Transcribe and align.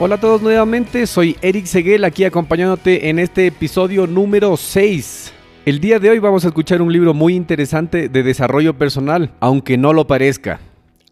Hola 0.00 0.14
a 0.14 0.20
todos 0.20 0.42
nuevamente, 0.42 1.08
soy 1.08 1.36
Eric 1.42 1.66
Seguel 1.66 2.04
aquí 2.04 2.22
acompañándote 2.22 3.08
en 3.08 3.18
este 3.18 3.48
episodio 3.48 4.06
número 4.06 4.56
6. 4.56 5.32
El 5.66 5.80
día 5.80 5.98
de 5.98 6.08
hoy 6.08 6.20
vamos 6.20 6.44
a 6.44 6.48
escuchar 6.48 6.80
un 6.82 6.92
libro 6.92 7.14
muy 7.14 7.34
interesante 7.34 8.08
de 8.08 8.22
desarrollo 8.22 8.78
personal, 8.78 9.32
aunque 9.40 9.76
no 9.76 9.92
lo 9.92 10.06
parezca. 10.06 10.60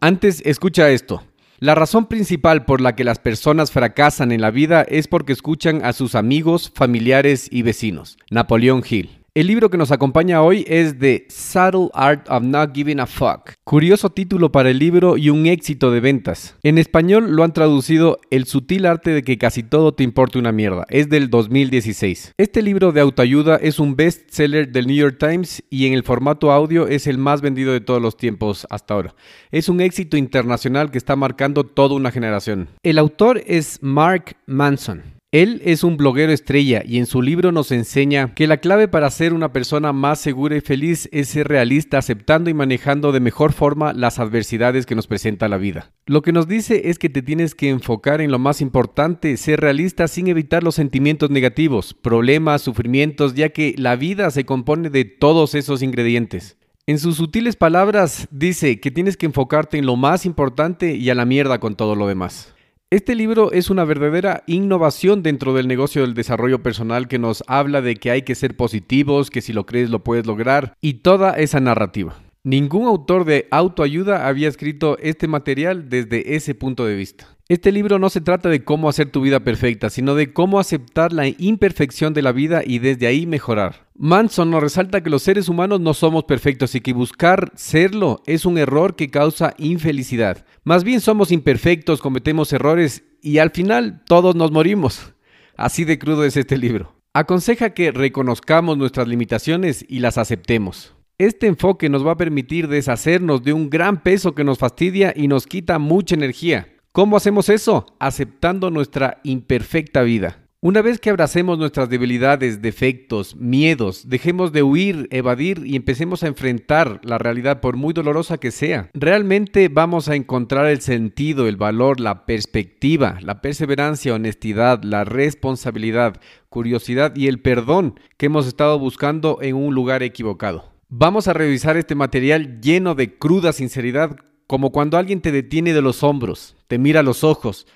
Antes, 0.00 0.40
escucha 0.46 0.88
esto. 0.90 1.24
La 1.58 1.74
razón 1.74 2.06
principal 2.06 2.64
por 2.64 2.80
la 2.80 2.94
que 2.94 3.02
las 3.02 3.18
personas 3.18 3.72
fracasan 3.72 4.30
en 4.30 4.40
la 4.40 4.52
vida 4.52 4.82
es 4.82 5.08
porque 5.08 5.32
escuchan 5.32 5.84
a 5.84 5.92
sus 5.92 6.14
amigos, 6.14 6.70
familiares 6.72 7.48
y 7.50 7.62
vecinos. 7.62 8.18
Napoleón 8.30 8.84
Hill. 8.88 9.25
El 9.36 9.48
libro 9.48 9.68
que 9.68 9.76
nos 9.76 9.92
acompaña 9.92 10.40
hoy 10.40 10.64
es 10.66 10.98
The 10.98 11.26
Subtle 11.28 11.90
Art 11.92 12.26
of 12.30 12.42
Not 12.42 12.74
Giving 12.74 13.00
a 13.00 13.06
Fuck. 13.06 13.52
Curioso 13.64 14.08
título 14.08 14.50
para 14.50 14.70
el 14.70 14.78
libro 14.78 15.18
y 15.18 15.28
un 15.28 15.44
éxito 15.44 15.90
de 15.90 16.00
ventas. 16.00 16.56
En 16.62 16.78
español 16.78 17.36
lo 17.36 17.44
han 17.44 17.52
traducido 17.52 18.18
El 18.30 18.46
sutil 18.46 18.86
arte 18.86 19.10
de 19.10 19.22
que 19.22 19.36
casi 19.36 19.62
todo 19.62 19.92
te 19.92 20.04
importe 20.04 20.38
una 20.38 20.52
mierda. 20.52 20.86
Es 20.88 21.10
del 21.10 21.28
2016. 21.28 22.32
Este 22.38 22.62
libro 22.62 22.92
de 22.92 23.02
autoayuda 23.02 23.56
es 23.56 23.78
un 23.78 23.94
bestseller 23.94 24.72
del 24.72 24.86
New 24.86 24.96
York 24.96 25.18
Times 25.18 25.62
y 25.68 25.86
en 25.86 25.92
el 25.92 26.02
formato 26.02 26.50
audio 26.50 26.88
es 26.88 27.06
el 27.06 27.18
más 27.18 27.42
vendido 27.42 27.74
de 27.74 27.82
todos 27.82 28.00
los 28.00 28.16
tiempos 28.16 28.66
hasta 28.70 28.94
ahora. 28.94 29.14
Es 29.50 29.68
un 29.68 29.82
éxito 29.82 30.16
internacional 30.16 30.90
que 30.90 30.96
está 30.96 31.14
marcando 31.14 31.64
toda 31.64 31.94
una 31.94 32.10
generación. 32.10 32.70
El 32.82 32.96
autor 32.96 33.42
es 33.44 33.82
Mark 33.82 34.34
Manson. 34.46 35.15
Él 35.32 35.60
es 35.64 35.82
un 35.82 35.96
bloguero 35.96 36.30
estrella 36.30 36.84
y 36.86 36.98
en 36.98 37.06
su 37.06 37.20
libro 37.20 37.50
nos 37.50 37.72
enseña 37.72 38.32
que 38.32 38.46
la 38.46 38.58
clave 38.58 38.86
para 38.86 39.10
ser 39.10 39.34
una 39.34 39.52
persona 39.52 39.92
más 39.92 40.20
segura 40.20 40.56
y 40.56 40.60
feliz 40.60 41.08
es 41.10 41.28
ser 41.28 41.48
realista 41.48 41.98
aceptando 41.98 42.48
y 42.48 42.54
manejando 42.54 43.10
de 43.10 43.18
mejor 43.18 43.52
forma 43.52 43.92
las 43.92 44.20
adversidades 44.20 44.86
que 44.86 44.94
nos 44.94 45.08
presenta 45.08 45.48
la 45.48 45.58
vida. 45.58 45.90
Lo 46.06 46.22
que 46.22 46.30
nos 46.30 46.46
dice 46.46 46.88
es 46.90 47.00
que 47.00 47.10
te 47.10 47.22
tienes 47.22 47.56
que 47.56 47.70
enfocar 47.70 48.20
en 48.20 48.30
lo 48.30 48.38
más 48.38 48.60
importante, 48.60 49.36
ser 49.36 49.60
realista 49.60 50.06
sin 50.06 50.28
evitar 50.28 50.62
los 50.62 50.76
sentimientos 50.76 51.28
negativos, 51.28 51.92
problemas, 51.92 52.62
sufrimientos, 52.62 53.34
ya 53.34 53.48
que 53.48 53.74
la 53.76 53.96
vida 53.96 54.30
se 54.30 54.44
compone 54.44 54.90
de 54.90 55.04
todos 55.04 55.56
esos 55.56 55.82
ingredientes. 55.82 56.56
En 56.86 57.00
sus 57.00 57.16
sutiles 57.16 57.56
palabras 57.56 58.28
dice 58.30 58.78
que 58.78 58.92
tienes 58.92 59.16
que 59.16 59.26
enfocarte 59.26 59.76
en 59.76 59.86
lo 59.86 59.96
más 59.96 60.24
importante 60.24 60.94
y 60.94 61.10
a 61.10 61.16
la 61.16 61.24
mierda 61.24 61.58
con 61.58 61.74
todo 61.74 61.96
lo 61.96 62.06
demás. 62.06 62.55
Este 62.88 63.16
libro 63.16 63.50
es 63.50 63.68
una 63.68 63.84
verdadera 63.84 64.44
innovación 64.46 65.24
dentro 65.24 65.52
del 65.54 65.66
negocio 65.66 66.02
del 66.02 66.14
desarrollo 66.14 66.62
personal 66.62 67.08
que 67.08 67.18
nos 67.18 67.42
habla 67.48 67.82
de 67.82 67.96
que 67.96 68.12
hay 68.12 68.22
que 68.22 68.36
ser 68.36 68.56
positivos, 68.56 69.28
que 69.28 69.42
si 69.42 69.52
lo 69.52 69.66
crees 69.66 69.90
lo 69.90 70.04
puedes 70.04 70.24
lograr 70.24 70.72
y 70.80 71.00
toda 71.00 71.32
esa 71.32 71.58
narrativa. 71.58 72.16
Ningún 72.44 72.86
autor 72.86 73.24
de 73.24 73.48
autoayuda 73.50 74.28
había 74.28 74.46
escrito 74.46 74.98
este 74.98 75.26
material 75.26 75.88
desde 75.88 76.36
ese 76.36 76.54
punto 76.54 76.86
de 76.86 76.94
vista. 76.94 77.35
Este 77.48 77.70
libro 77.70 78.00
no 78.00 78.10
se 78.10 78.20
trata 78.20 78.48
de 78.48 78.64
cómo 78.64 78.88
hacer 78.88 79.12
tu 79.12 79.20
vida 79.20 79.38
perfecta, 79.38 79.88
sino 79.88 80.16
de 80.16 80.32
cómo 80.32 80.58
aceptar 80.58 81.12
la 81.12 81.28
imperfección 81.28 82.12
de 82.12 82.22
la 82.22 82.32
vida 82.32 82.62
y 82.66 82.80
desde 82.80 83.06
ahí 83.06 83.24
mejorar. 83.24 83.86
Manson 83.94 84.50
nos 84.50 84.60
resalta 84.60 85.00
que 85.00 85.10
los 85.10 85.22
seres 85.22 85.48
humanos 85.48 85.78
no 85.78 85.94
somos 85.94 86.24
perfectos 86.24 86.74
y 86.74 86.80
que 86.80 86.92
buscar 86.92 87.52
serlo 87.54 88.20
es 88.26 88.46
un 88.46 88.58
error 88.58 88.96
que 88.96 89.10
causa 89.10 89.54
infelicidad. 89.58 90.44
Más 90.64 90.82
bien 90.82 91.00
somos 91.00 91.30
imperfectos, 91.30 92.00
cometemos 92.00 92.52
errores 92.52 93.04
y 93.22 93.38
al 93.38 93.50
final 93.50 94.02
todos 94.06 94.34
nos 94.34 94.50
morimos. 94.50 95.14
Así 95.56 95.84
de 95.84 96.00
crudo 96.00 96.24
es 96.24 96.36
este 96.36 96.58
libro. 96.58 96.96
Aconseja 97.14 97.70
que 97.70 97.92
reconozcamos 97.92 98.76
nuestras 98.76 99.06
limitaciones 99.06 99.86
y 99.88 100.00
las 100.00 100.18
aceptemos. 100.18 100.96
Este 101.16 101.46
enfoque 101.46 101.88
nos 101.88 102.04
va 102.04 102.12
a 102.12 102.16
permitir 102.16 102.66
deshacernos 102.66 103.44
de 103.44 103.52
un 103.52 103.70
gran 103.70 104.02
peso 104.02 104.34
que 104.34 104.42
nos 104.42 104.58
fastidia 104.58 105.14
y 105.14 105.28
nos 105.28 105.46
quita 105.46 105.78
mucha 105.78 106.16
energía. 106.16 106.72
¿Cómo 106.96 107.18
hacemos 107.18 107.50
eso? 107.50 107.84
Aceptando 107.98 108.70
nuestra 108.70 109.20
imperfecta 109.22 110.00
vida. 110.00 110.38
Una 110.62 110.80
vez 110.80 110.98
que 110.98 111.10
abracemos 111.10 111.58
nuestras 111.58 111.90
debilidades, 111.90 112.62
defectos, 112.62 113.36
miedos, 113.36 114.08
dejemos 114.08 114.50
de 114.50 114.62
huir, 114.62 115.06
evadir 115.10 115.60
y 115.66 115.76
empecemos 115.76 116.22
a 116.22 116.28
enfrentar 116.28 117.02
la 117.04 117.18
realidad 117.18 117.60
por 117.60 117.76
muy 117.76 117.92
dolorosa 117.92 118.38
que 118.38 118.50
sea, 118.50 118.88
realmente 118.94 119.68
vamos 119.68 120.08
a 120.08 120.14
encontrar 120.14 120.68
el 120.68 120.80
sentido, 120.80 121.48
el 121.48 121.58
valor, 121.58 122.00
la 122.00 122.24
perspectiva, 122.24 123.18
la 123.20 123.42
perseverancia, 123.42 124.14
honestidad, 124.14 124.82
la 124.82 125.04
responsabilidad, 125.04 126.18
curiosidad 126.48 127.14
y 127.14 127.26
el 127.26 127.42
perdón 127.42 128.00
que 128.16 128.24
hemos 128.24 128.46
estado 128.46 128.78
buscando 128.78 129.40
en 129.42 129.54
un 129.54 129.74
lugar 129.74 130.02
equivocado. 130.02 130.72
Vamos 130.88 131.26
a 131.26 131.32
revisar 131.32 131.76
este 131.76 131.96
material 131.96 132.60
lleno 132.60 132.94
de 132.94 133.18
cruda 133.18 133.52
sinceridad 133.52 134.16
como 134.46 134.70
cuando 134.70 134.96
alguien 134.96 135.20
te 135.20 135.32
detiene 135.32 135.72
de 135.72 135.82
los 135.82 136.02
hombros, 136.02 136.56
te 136.68 136.78
mira 136.78 137.00
a 137.00 137.02
los 137.02 137.24
ojos 137.24 137.66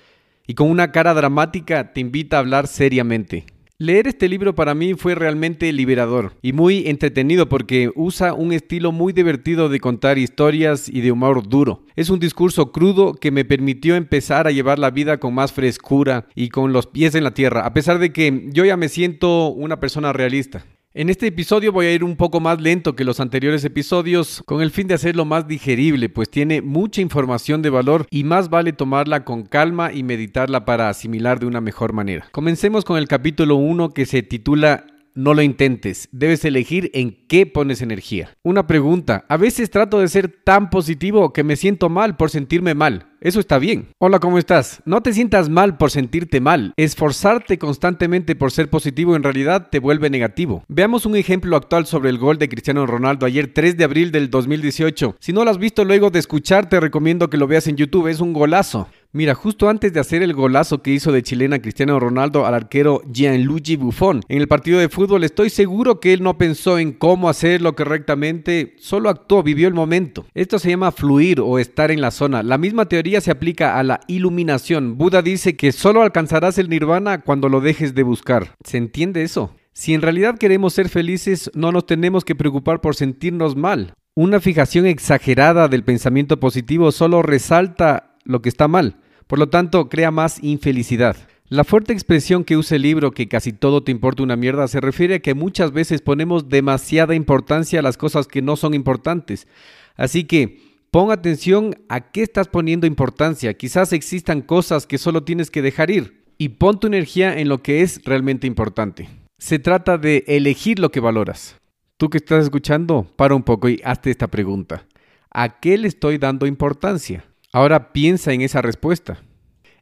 y 0.47 0.53
con 0.53 0.69
una 0.69 0.91
cara 0.91 1.13
dramática 1.13 1.93
te 1.93 2.01
invita 2.01 2.37
a 2.37 2.39
hablar 2.39 2.67
seriamente. 2.67 3.45
Leer 3.77 4.07
este 4.07 4.29
libro 4.29 4.53
para 4.53 4.75
mí 4.75 4.93
fue 4.93 5.15
realmente 5.15 5.73
liberador 5.73 6.35
y 6.43 6.53
muy 6.53 6.87
entretenido 6.87 7.49
porque 7.49 7.89
usa 7.95 8.35
un 8.35 8.53
estilo 8.53 8.91
muy 8.91 9.11
divertido 9.11 9.69
de 9.69 9.79
contar 9.79 10.19
historias 10.19 10.87
y 10.87 11.01
de 11.01 11.11
humor 11.11 11.49
duro. 11.49 11.83
Es 11.95 12.11
un 12.11 12.19
discurso 12.19 12.71
crudo 12.71 13.15
que 13.15 13.31
me 13.31 13.43
permitió 13.43 13.95
empezar 13.95 14.45
a 14.45 14.51
llevar 14.51 14.77
la 14.77 14.91
vida 14.91 15.19
con 15.19 15.33
más 15.33 15.51
frescura 15.51 16.27
y 16.35 16.49
con 16.49 16.73
los 16.73 16.85
pies 16.85 17.15
en 17.15 17.23
la 17.23 17.33
tierra, 17.33 17.65
a 17.65 17.73
pesar 17.73 17.97
de 17.97 18.13
que 18.13 18.49
yo 18.51 18.65
ya 18.65 18.77
me 18.77 18.87
siento 18.87 19.47
una 19.47 19.79
persona 19.79 20.13
realista. 20.13 20.63
En 20.93 21.09
este 21.09 21.27
episodio 21.27 21.71
voy 21.71 21.85
a 21.85 21.93
ir 21.93 22.03
un 22.03 22.17
poco 22.17 22.41
más 22.41 22.59
lento 22.59 22.97
que 22.97 23.05
los 23.05 23.21
anteriores 23.21 23.63
episodios 23.63 24.43
con 24.45 24.61
el 24.61 24.71
fin 24.71 24.87
de 24.87 24.93
hacerlo 24.95 25.23
más 25.23 25.47
digerible, 25.47 26.09
pues 26.09 26.29
tiene 26.29 26.61
mucha 26.61 26.99
información 26.99 27.61
de 27.61 27.69
valor 27.69 28.07
y 28.09 28.25
más 28.25 28.49
vale 28.49 28.73
tomarla 28.73 29.23
con 29.23 29.43
calma 29.43 29.93
y 29.93 30.03
meditarla 30.03 30.65
para 30.65 30.89
asimilar 30.89 31.39
de 31.39 31.45
una 31.45 31.61
mejor 31.61 31.93
manera. 31.93 32.27
Comencemos 32.33 32.83
con 32.83 32.97
el 32.97 33.07
capítulo 33.07 33.55
1 33.55 33.91
que 33.91 34.05
se 34.05 34.21
titula 34.21 34.85
no 35.15 35.33
lo 35.33 35.41
intentes. 35.41 36.09
Debes 36.11 36.43
elegir 36.43 36.91
en 36.93 37.25
qué 37.29 37.45
pones 37.45 37.81
energía. 37.81 38.31
Una 38.43 38.67
pregunta. 38.67 39.23
A 39.29 39.37
veces 39.37 39.69
trato 39.69 40.01
de 40.01 40.09
ser 40.09 40.27
tan 40.43 40.69
positivo 40.69 41.31
que 41.31 41.45
me 41.45 41.55
siento 41.55 41.87
mal 41.87 42.17
por 42.17 42.29
sentirme 42.29 42.73
mal. 42.73 43.10
Eso 43.23 43.39
está 43.39 43.59
bien. 43.59 43.89
Hola, 43.99 44.17
¿cómo 44.17 44.39
estás? 44.39 44.81
No 44.83 45.01
te 45.01 45.13
sientas 45.13 45.47
mal 45.47 45.77
por 45.77 45.91
sentirte 45.91 46.41
mal. 46.41 46.73
Esforzarte 46.75 47.59
constantemente 47.59 48.35
por 48.35 48.51
ser 48.51 48.67
positivo 48.67 49.15
en 49.15 49.21
realidad 49.21 49.67
te 49.69 49.77
vuelve 49.77 50.09
negativo. 50.09 50.63
Veamos 50.67 51.05
un 51.05 51.15
ejemplo 51.15 51.55
actual 51.55 51.85
sobre 51.85 52.09
el 52.09 52.17
gol 52.17 52.39
de 52.39 52.49
Cristiano 52.49 52.87
Ronaldo 52.87 53.27
ayer 53.27 53.53
3 53.53 53.77
de 53.77 53.83
abril 53.83 54.11
del 54.11 54.31
2018. 54.31 55.17
Si 55.19 55.33
no 55.33 55.45
lo 55.45 55.51
has 55.51 55.59
visto 55.59 55.85
luego 55.85 56.09
de 56.09 56.17
escuchar, 56.17 56.67
te 56.67 56.79
recomiendo 56.79 57.29
que 57.29 57.37
lo 57.37 57.45
veas 57.45 57.67
en 57.67 57.75
YouTube. 57.75 58.07
Es 58.07 58.21
un 58.21 58.33
golazo. 58.33 58.87
Mira, 59.13 59.35
justo 59.35 59.67
antes 59.67 59.91
de 59.91 59.99
hacer 59.99 60.23
el 60.23 60.33
golazo 60.33 60.81
que 60.81 60.91
hizo 60.91 61.11
de 61.11 61.21
chilena 61.21 61.61
Cristiano 61.61 61.99
Ronaldo 61.99 62.45
al 62.45 62.53
arquero 62.53 63.01
Gianluigi 63.11 63.75
Buffon 63.75 64.21
en 64.29 64.39
el 64.39 64.47
partido 64.47 64.79
de 64.79 64.87
fútbol, 64.87 65.25
estoy 65.25 65.49
seguro 65.49 65.99
que 65.99 66.13
él 66.13 66.23
no 66.23 66.37
pensó 66.37 66.79
en 66.79 66.93
cómo 66.93 67.27
hacerlo 67.27 67.75
correctamente, 67.75 68.73
solo 68.79 69.09
actuó, 69.09 69.43
vivió 69.43 69.67
el 69.67 69.73
momento. 69.73 70.25
Esto 70.33 70.59
se 70.59 70.69
llama 70.69 70.93
fluir 70.93 71.41
o 71.41 71.59
estar 71.59 71.91
en 71.91 71.99
la 71.99 72.11
zona. 72.11 72.41
La 72.41 72.57
misma 72.57 72.85
teoría 72.85 73.19
se 73.19 73.31
aplica 73.31 73.77
a 73.77 73.83
la 73.83 73.99
iluminación. 74.07 74.97
Buda 74.97 75.21
dice 75.21 75.57
que 75.57 75.73
solo 75.73 76.03
alcanzarás 76.03 76.57
el 76.57 76.69
nirvana 76.69 77.19
cuando 77.19 77.49
lo 77.49 77.59
dejes 77.59 77.93
de 77.93 78.03
buscar. 78.03 78.55
¿Se 78.63 78.77
entiende 78.77 79.23
eso? 79.23 79.53
Si 79.73 79.93
en 79.93 80.01
realidad 80.01 80.37
queremos 80.37 80.73
ser 80.73 80.87
felices, 80.87 81.51
no 81.53 81.73
nos 81.73 81.85
tenemos 81.85 82.23
que 82.23 82.35
preocupar 82.35 82.79
por 82.79 82.95
sentirnos 82.95 83.57
mal. 83.57 83.93
Una 84.15 84.39
fijación 84.39 84.85
exagerada 84.85 85.67
del 85.67 85.83
pensamiento 85.83 86.39
positivo 86.39 86.93
solo 86.93 87.21
resalta 87.21 88.11
lo 88.23 88.41
que 88.41 88.49
está 88.49 88.67
mal, 88.67 88.97
por 89.31 89.39
lo 89.39 89.47
tanto 89.47 89.87
crea 89.87 90.11
más 90.11 90.43
infelicidad. 90.43 91.15
La 91.47 91.63
fuerte 91.63 91.93
expresión 91.93 92.43
que 92.43 92.57
usa 92.57 92.75
el 92.75 92.81
libro 92.81 93.11
que 93.11 93.29
casi 93.29 93.53
todo 93.53 93.81
te 93.81 93.89
importa 93.89 94.23
una 94.23 94.35
mierda 94.35 94.67
se 94.67 94.81
refiere 94.81 95.15
a 95.15 95.19
que 95.19 95.35
muchas 95.35 95.71
veces 95.71 96.01
ponemos 96.01 96.49
demasiada 96.49 97.15
importancia 97.15 97.79
a 97.79 97.81
las 97.81 97.95
cosas 97.95 98.27
que 98.27 98.41
no 98.41 98.57
son 98.57 98.73
importantes. 98.73 99.47
Así 99.95 100.25
que 100.25 100.59
pon 100.91 101.13
atención 101.13 101.77
a 101.87 102.11
qué 102.11 102.23
estás 102.23 102.49
poniendo 102.49 102.87
importancia. 102.87 103.53
Quizás 103.53 103.93
existan 103.93 104.41
cosas 104.41 104.85
que 104.85 104.97
solo 104.97 105.23
tienes 105.23 105.49
que 105.49 105.61
dejar 105.61 105.91
ir 105.91 106.25
y 106.37 106.49
pon 106.49 106.81
tu 106.81 106.87
energía 106.87 107.39
en 107.39 107.47
lo 107.47 107.63
que 107.63 107.83
es 107.83 108.01
realmente 108.03 108.47
importante. 108.47 109.07
Se 109.39 109.59
trata 109.59 109.97
de 109.97 110.25
elegir 110.27 110.77
lo 110.77 110.91
que 110.91 110.99
valoras. 110.99 111.55
Tú 111.95 112.09
que 112.09 112.17
estás 112.17 112.43
escuchando, 112.43 113.07
para 113.15 113.33
un 113.33 113.43
poco 113.43 113.69
y 113.69 113.79
hazte 113.85 114.11
esta 114.11 114.27
pregunta. 114.27 114.85
¿A 115.29 115.61
qué 115.61 115.77
le 115.77 115.87
estoy 115.87 116.17
dando 116.17 116.47
importancia? 116.47 117.23
Ahora 117.51 117.91
piensa 117.91 118.31
en 118.33 118.41
esa 118.41 118.61
respuesta. 118.61 119.19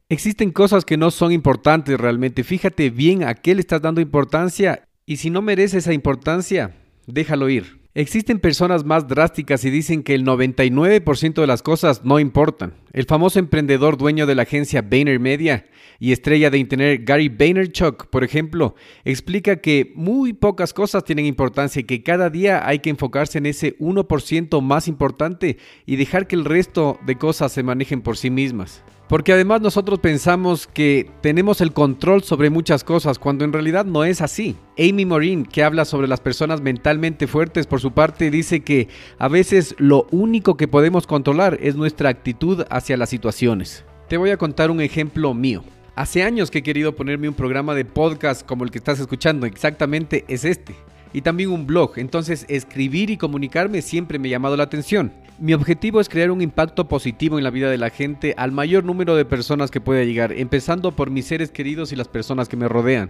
Existen 0.10 0.52
cosas 0.52 0.86
que 0.86 0.98
no 0.98 1.12
son 1.12 1.32
importantes 1.32 2.00
realmente. 2.00 2.44
Fíjate 2.44 2.90
bien 2.90 3.24
a 3.24 3.36
qué 3.36 3.54
le 3.54 3.62
estás 3.62 3.82
dando 3.82 4.02
importancia 4.02 4.84
y 5.06 5.18
si 5.18 5.30
no 5.30 5.42
merece 5.42 5.78
esa 5.78 5.94
importancia, 5.94 6.76
déjalo 7.06 7.48
ir. 7.50 7.79
Existen 8.00 8.40
personas 8.40 8.86
más 8.86 9.10
drásticas 9.10 9.66
y 9.66 9.70
dicen 9.70 10.04
que 10.04 10.16
el 10.16 10.24
99% 10.24 11.34
de 11.34 11.48
las 11.48 11.62
cosas 11.62 12.06
no 12.06 12.18
importan. 12.18 12.76
El 12.94 13.04
famoso 13.04 13.40
emprendedor 13.40 13.98
dueño 13.98 14.26
de 14.26 14.36
la 14.36 14.44
agencia 14.44 14.82
Media 14.82 15.66
y 16.00 16.14
estrella 16.14 16.50
de 16.50 16.60
internet 16.60 17.02
Gary 17.04 17.28
Vaynerchuk, 17.28 18.08
por 18.08 18.24
ejemplo, 18.24 18.76
explica 19.04 19.58
que 19.58 19.92
muy 19.96 20.32
pocas 20.32 20.72
cosas 20.72 21.04
tienen 21.04 21.26
importancia 21.26 21.82
y 21.82 21.84
que 21.84 22.02
cada 22.02 22.30
día 22.30 22.66
hay 22.66 22.80
que 22.80 22.90
enfocarse 22.90 23.38
en 23.38 23.48
ese 23.48 23.78
1% 23.80 24.62
más 24.62 24.88
importante 24.88 25.58
y 25.86 25.98
dejar 25.98 26.26
que 26.26 26.38
el 26.38 26.46
resto 26.46 27.00
de 27.06 27.18
cosas 27.18 27.52
se 27.52 27.64
manejen 27.64 28.02
por 28.02 28.16
sí 28.16 28.30
mismas. 28.30 28.82
Porque 29.10 29.34
además 29.34 29.60
nosotros 29.62 29.98
pensamos 29.98 30.68
que 30.68 31.10
tenemos 31.22 31.62
el 31.62 31.74
control 31.74 32.22
sobre 32.22 32.52
muchas 32.52 32.84
cosas 32.84 33.18
cuando 33.18 33.44
en 33.44 33.52
realidad 33.52 33.84
no 33.84 34.04
es 34.04 34.22
así. 34.22 34.56
Amy 34.78 35.04
Morin, 35.04 35.46
que 35.46 35.64
habla 35.64 35.84
sobre 35.86 36.08
las 36.08 36.22
personas 36.22 36.62
mentalmente 36.62 37.26
fuertes, 37.26 37.66
por 37.66 37.82
su 37.82 37.92
parte 37.92 38.30
dice 38.30 38.60
que 38.60 38.88
a 39.18 39.28
veces 39.28 39.74
lo 39.80 40.06
único 40.12 40.58
que 40.58 40.68
podemos 40.68 41.08
controlar 41.08 41.58
es 41.60 41.76
nuestra 41.76 42.10
actitud 42.10 42.66
hacia 42.70 42.98
las 42.98 43.10
situaciones. 43.10 43.84
Te 44.08 44.18
voy 44.18 44.30
a 44.30 44.38
contar 44.38 44.70
un 44.70 44.80
ejemplo 44.80 45.34
mío. 45.34 45.64
Hace 45.96 46.22
años 46.22 46.52
que 46.52 46.60
he 46.60 46.64
querido 46.64 46.96
ponerme 46.96 47.28
un 47.28 47.34
programa 47.34 47.74
de 47.74 47.86
podcast 47.86 48.46
como 48.46 48.64
el 48.64 48.70
que 48.70 48.78
estás 48.78 49.00
escuchando, 49.00 49.48
exactamente 49.48 50.24
es 50.28 50.46
este. 50.46 50.76
Y 51.12 51.22
también 51.22 51.50
un 51.50 51.66
blog, 51.66 51.98
entonces 51.98 52.46
escribir 52.50 53.10
y 53.10 53.18
comunicarme 53.18 53.82
siempre 53.82 54.20
me 54.20 54.28
ha 54.28 54.32
llamado 54.32 54.56
la 54.56 54.64
atención. 54.64 55.12
Mi 55.40 55.54
objetivo 55.54 56.00
es 56.00 56.10
crear 56.10 56.32
un 56.32 56.42
impacto 56.42 56.88
positivo 56.88 57.38
en 57.38 57.44
la 57.44 57.50
vida 57.50 57.70
de 57.70 57.78
la 57.78 57.90
gente 57.90 58.36
al 58.38 58.52
mayor 58.52 58.84
número 58.84 59.16
de 59.16 59.26
personas 59.26 59.72
que 59.72 59.82
pueda 59.82 60.04
llegar, 60.04 60.34
empezando 60.34 60.96
por 60.96 61.10
mis 61.10 61.26
seres 61.26 61.50
queridos 61.50 61.92
y 61.92 61.96
las 61.96 62.08
personas 62.08 62.48
que 62.48 62.58
me 62.58 62.68
rodean. 62.68 63.10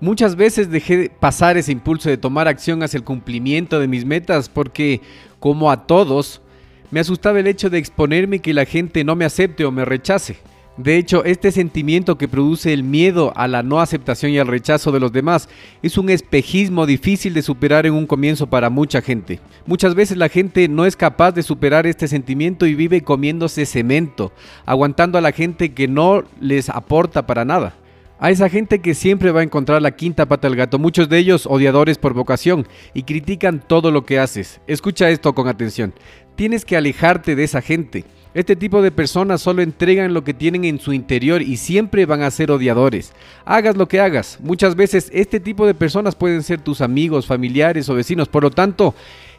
Muchas 0.00 0.36
veces 0.36 0.70
dejé 0.70 1.08
pasar 1.08 1.56
ese 1.56 1.72
impulso 1.72 2.10
de 2.10 2.18
tomar 2.18 2.48
acción 2.48 2.82
hacia 2.82 2.98
el 2.98 3.04
cumplimiento 3.04 3.78
de 3.78 3.88
mis 3.88 4.04
metas 4.04 4.48
porque, 4.48 5.00
como 5.38 5.70
a 5.70 5.86
todos, 5.86 6.42
me 6.90 7.00
asustaba 7.00 7.40
el 7.40 7.46
hecho 7.46 7.70
de 7.70 7.78
exponerme 7.78 8.36
y 8.36 8.40
que 8.40 8.52
la 8.52 8.64
gente 8.64 9.04
no 9.04 9.16
me 9.16 9.24
acepte 9.24 9.64
o 9.64 9.70
me 9.70 9.84
rechace. 9.84 10.36
De 10.76 10.98
hecho, 10.98 11.24
este 11.24 11.52
sentimiento 11.52 12.18
que 12.18 12.28
produce 12.28 12.74
el 12.74 12.82
miedo 12.82 13.32
a 13.34 13.48
la 13.48 13.62
no 13.62 13.80
aceptación 13.80 14.32
y 14.32 14.38
al 14.38 14.46
rechazo 14.46 14.92
de 14.92 15.00
los 15.00 15.10
demás 15.10 15.48
es 15.82 15.96
un 15.96 16.10
espejismo 16.10 16.84
difícil 16.84 17.32
de 17.32 17.40
superar 17.40 17.86
en 17.86 17.94
un 17.94 18.06
comienzo 18.06 18.46
para 18.46 18.68
mucha 18.68 19.00
gente. 19.00 19.40
Muchas 19.64 19.94
veces 19.94 20.18
la 20.18 20.28
gente 20.28 20.68
no 20.68 20.84
es 20.84 20.94
capaz 20.94 21.32
de 21.32 21.42
superar 21.42 21.86
este 21.86 22.08
sentimiento 22.08 22.66
y 22.66 22.74
vive 22.74 23.00
comiéndose 23.00 23.64
cemento, 23.64 24.32
aguantando 24.66 25.16
a 25.16 25.22
la 25.22 25.32
gente 25.32 25.72
que 25.72 25.88
no 25.88 26.24
les 26.40 26.68
aporta 26.68 27.26
para 27.26 27.46
nada. 27.46 27.74
A 28.18 28.30
esa 28.30 28.50
gente 28.50 28.80
que 28.80 28.94
siempre 28.94 29.30
va 29.30 29.40
a 29.40 29.44
encontrar 29.44 29.80
la 29.80 29.96
quinta 29.96 30.26
pata 30.26 30.48
del 30.48 30.56
gato, 30.56 30.78
muchos 30.78 31.08
de 31.08 31.18
ellos 31.18 31.46
odiadores 31.46 31.96
por 31.96 32.12
vocación 32.12 32.66
y 32.92 33.02
critican 33.04 33.62
todo 33.66 33.90
lo 33.90 34.04
que 34.04 34.18
haces. 34.18 34.60
Escucha 34.66 35.08
esto 35.08 35.34
con 35.34 35.48
atención. 35.48 35.94
Tienes 36.34 36.66
que 36.66 36.76
alejarte 36.76 37.34
de 37.34 37.44
esa 37.44 37.62
gente. 37.62 38.04
Este 38.36 38.54
tipo 38.54 38.82
de 38.82 38.90
personas 38.90 39.40
solo 39.40 39.62
entregan 39.62 40.12
lo 40.12 40.22
que 40.22 40.34
tienen 40.34 40.66
en 40.66 40.78
su 40.78 40.92
interior 40.92 41.40
y 41.40 41.56
siempre 41.56 42.04
van 42.04 42.20
a 42.20 42.30
ser 42.30 42.50
odiadores. 42.50 43.14
Hagas 43.46 43.78
lo 43.78 43.88
que 43.88 43.98
hagas. 43.98 44.36
Muchas 44.42 44.76
veces 44.76 45.08
este 45.14 45.40
tipo 45.40 45.66
de 45.66 45.72
personas 45.72 46.14
pueden 46.14 46.42
ser 46.42 46.60
tus 46.60 46.82
amigos, 46.82 47.24
familiares 47.24 47.88
o 47.88 47.94
vecinos. 47.94 48.28
Por 48.28 48.42
lo 48.42 48.50
tanto, 48.50 48.94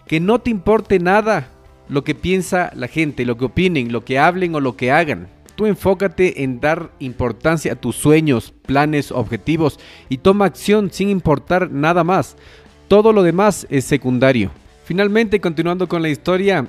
que 0.07 0.19
no 0.19 0.39
te 0.39 0.49
importe 0.49 0.97
nada 0.97 1.47
lo 1.87 2.03
que 2.03 2.15
piensa 2.15 2.71
la 2.73 2.87
gente, 2.87 3.23
lo 3.23 3.37
que 3.37 3.45
opinen, 3.45 3.91
lo 3.91 4.03
que 4.03 4.17
hablen 4.17 4.55
o 4.55 4.59
lo 4.59 4.75
que 4.75 4.89
hagan. 4.89 5.27
Tú 5.55 5.67
enfócate 5.67 6.41
en 6.41 6.59
dar 6.59 6.89
importancia 6.97 7.73
a 7.73 7.75
tus 7.75 7.95
sueños, 7.97 8.51
planes, 8.65 9.11
objetivos 9.11 9.79
y 10.09 10.17
toma 10.17 10.45
acción 10.45 10.89
sin 10.91 11.09
importar 11.09 11.69
nada 11.69 12.03
más. 12.03 12.35
Todo 12.87 13.13
lo 13.13 13.21
demás 13.21 13.67
es 13.69 13.85
secundario. 13.85 14.49
Finalmente, 14.85 15.39
continuando 15.39 15.87
con 15.87 16.01
la 16.01 16.09
historia, 16.09 16.65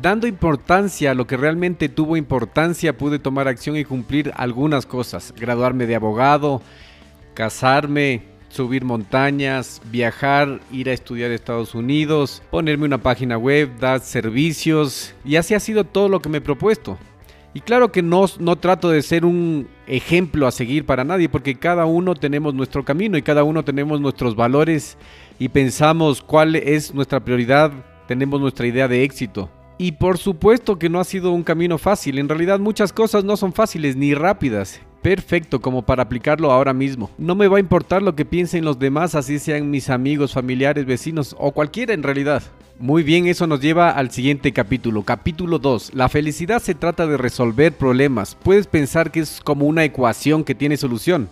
Dando 0.00 0.26
importancia 0.26 1.10
a 1.10 1.14
lo 1.14 1.26
que 1.26 1.36
realmente 1.36 1.90
tuvo 1.90 2.16
importancia, 2.16 2.96
pude 2.96 3.18
tomar 3.18 3.46
acción 3.46 3.76
y 3.76 3.84
cumplir 3.84 4.32
algunas 4.36 4.86
cosas. 4.86 5.34
Graduarme 5.38 5.86
de 5.86 5.94
abogado, 5.94 6.62
casarme, 7.34 8.22
subir 8.48 8.86
montañas, 8.86 9.82
viajar, 9.90 10.60
ir 10.72 10.88
a 10.88 10.94
estudiar 10.94 11.30
a 11.30 11.34
Estados 11.34 11.74
Unidos, 11.74 12.42
ponerme 12.50 12.86
una 12.86 13.02
página 13.02 13.36
web, 13.36 13.68
dar 13.78 14.00
servicios. 14.00 15.14
Y 15.26 15.36
así 15.36 15.52
ha 15.52 15.60
sido 15.60 15.84
todo 15.84 16.08
lo 16.08 16.22
que 16.22 16.30
me 16.30 16.38
he 16.38 16.40
propuesto. 16.40 16.96
Y 17.52 17.60
claro 17.60 17.92
que 17.92 18.00
no, 18.00 18.24
no 18.38 18.56
trato 18.56 18.88
de 18.88 19.02
ser 19.02 19.26
un 19.26 19.68
ejemplo 19.86 20.46
a 20.46 20.52
seguir 20.52 20.86
para 20.86 21.04
nadie, 21.04 21.28
porque 21.28 21.58
cada 21.58 21.84
uno 21.84 22.14
tenemos 22.14 22.54
nuestro 22.54 22.82
camino 22.82 23.18
y 23.18 23.22
cada 23.22 23.44
uno 23.44 23.62
tenemos 23.62 24.00
nuestros 24.00 24.36
valores 24.36 24.96
y 25.38 25.50
pensamos 25.50 26.22
cuál 26.22 26.56
es 26.56 26.94
nuestra 26.94 27.20
prioridad, 27.20 27.72
tenemos 28.08 28.40
nuestra 28.40 28.66
idea 28.66 28.88
de 28.88 29.04
éxito. 29.04 29.50
Y 29.78 29.92
por 29.92 30.18
supuesto 30.18 30.78
que 30.78 30.88
no 30.88 31.00
ha 31.00 31.04
sido 31.04 31.32
un 31.32 31.42
camino 31.42 31.78
fácil, 31.78 32.18
en 32.18 32.28
realidad 32.28 32.60
muchas 32.60 32.92
cosas 32.92 33.24
no 33.24 33.36
son 33.36 33.52
fáciles 33.52 33.96
ni 33.96 34.14
rápidas. 34.14 34.80
Perfecto 35.02 35.60
como 35.60 35.82
para 35.82 36.04
aplicarlo 36.04 36.52
ahora 36.52 36.72
mismo. 36.72 37.10
No 37.18 37.34
me 37.34 37.48
va 37.48 37.56
a 37.56 37.60
importar 37.60 38.02
lo 38.02 38.14
que 38.14 38.24
piensen 38.24 38.64
los 38.64 38.78
demás, 38.78 39.16
así 39.16 39.40
sean 39.40 39.70
mis 39.70 39.90
amigos, 39.90 40.32
familiares, 40.32 40.86
vecinos 40.86 41.34
o 41.38 41.50
cualquiera 41.50 41.92
en 41.92 42.04
realidad. 42.04 42.42
Muy 42.78 43.02
bien, 43.02 43.26
eso 43.26 43.46
nos 43.46 43.60
lleva 43.60 43.90
al 43.90 44.10
siguiente 44.10 44.52
capítulo. 44.52 45.02
Capítulo 45.02 45.58
2. 45.58 45.94
La 45.94 46.08
felicidad 46.08 46.62
se 46.62 46.74
trata 46.74 47.06
de 47.06 47.16
resolver 47.16 47.72
problemas. 47.72 48.36
Puedes 48.42 48.66
pensar 48.66 49.10
que 49.10 49.20
es 49.20 49.40
como 49.40 49.66
una 49.66 49.84
ecuación 49.84 50.44
que 50.44 50.54
tiene 50.54 50.76
solución. 50.76 51.28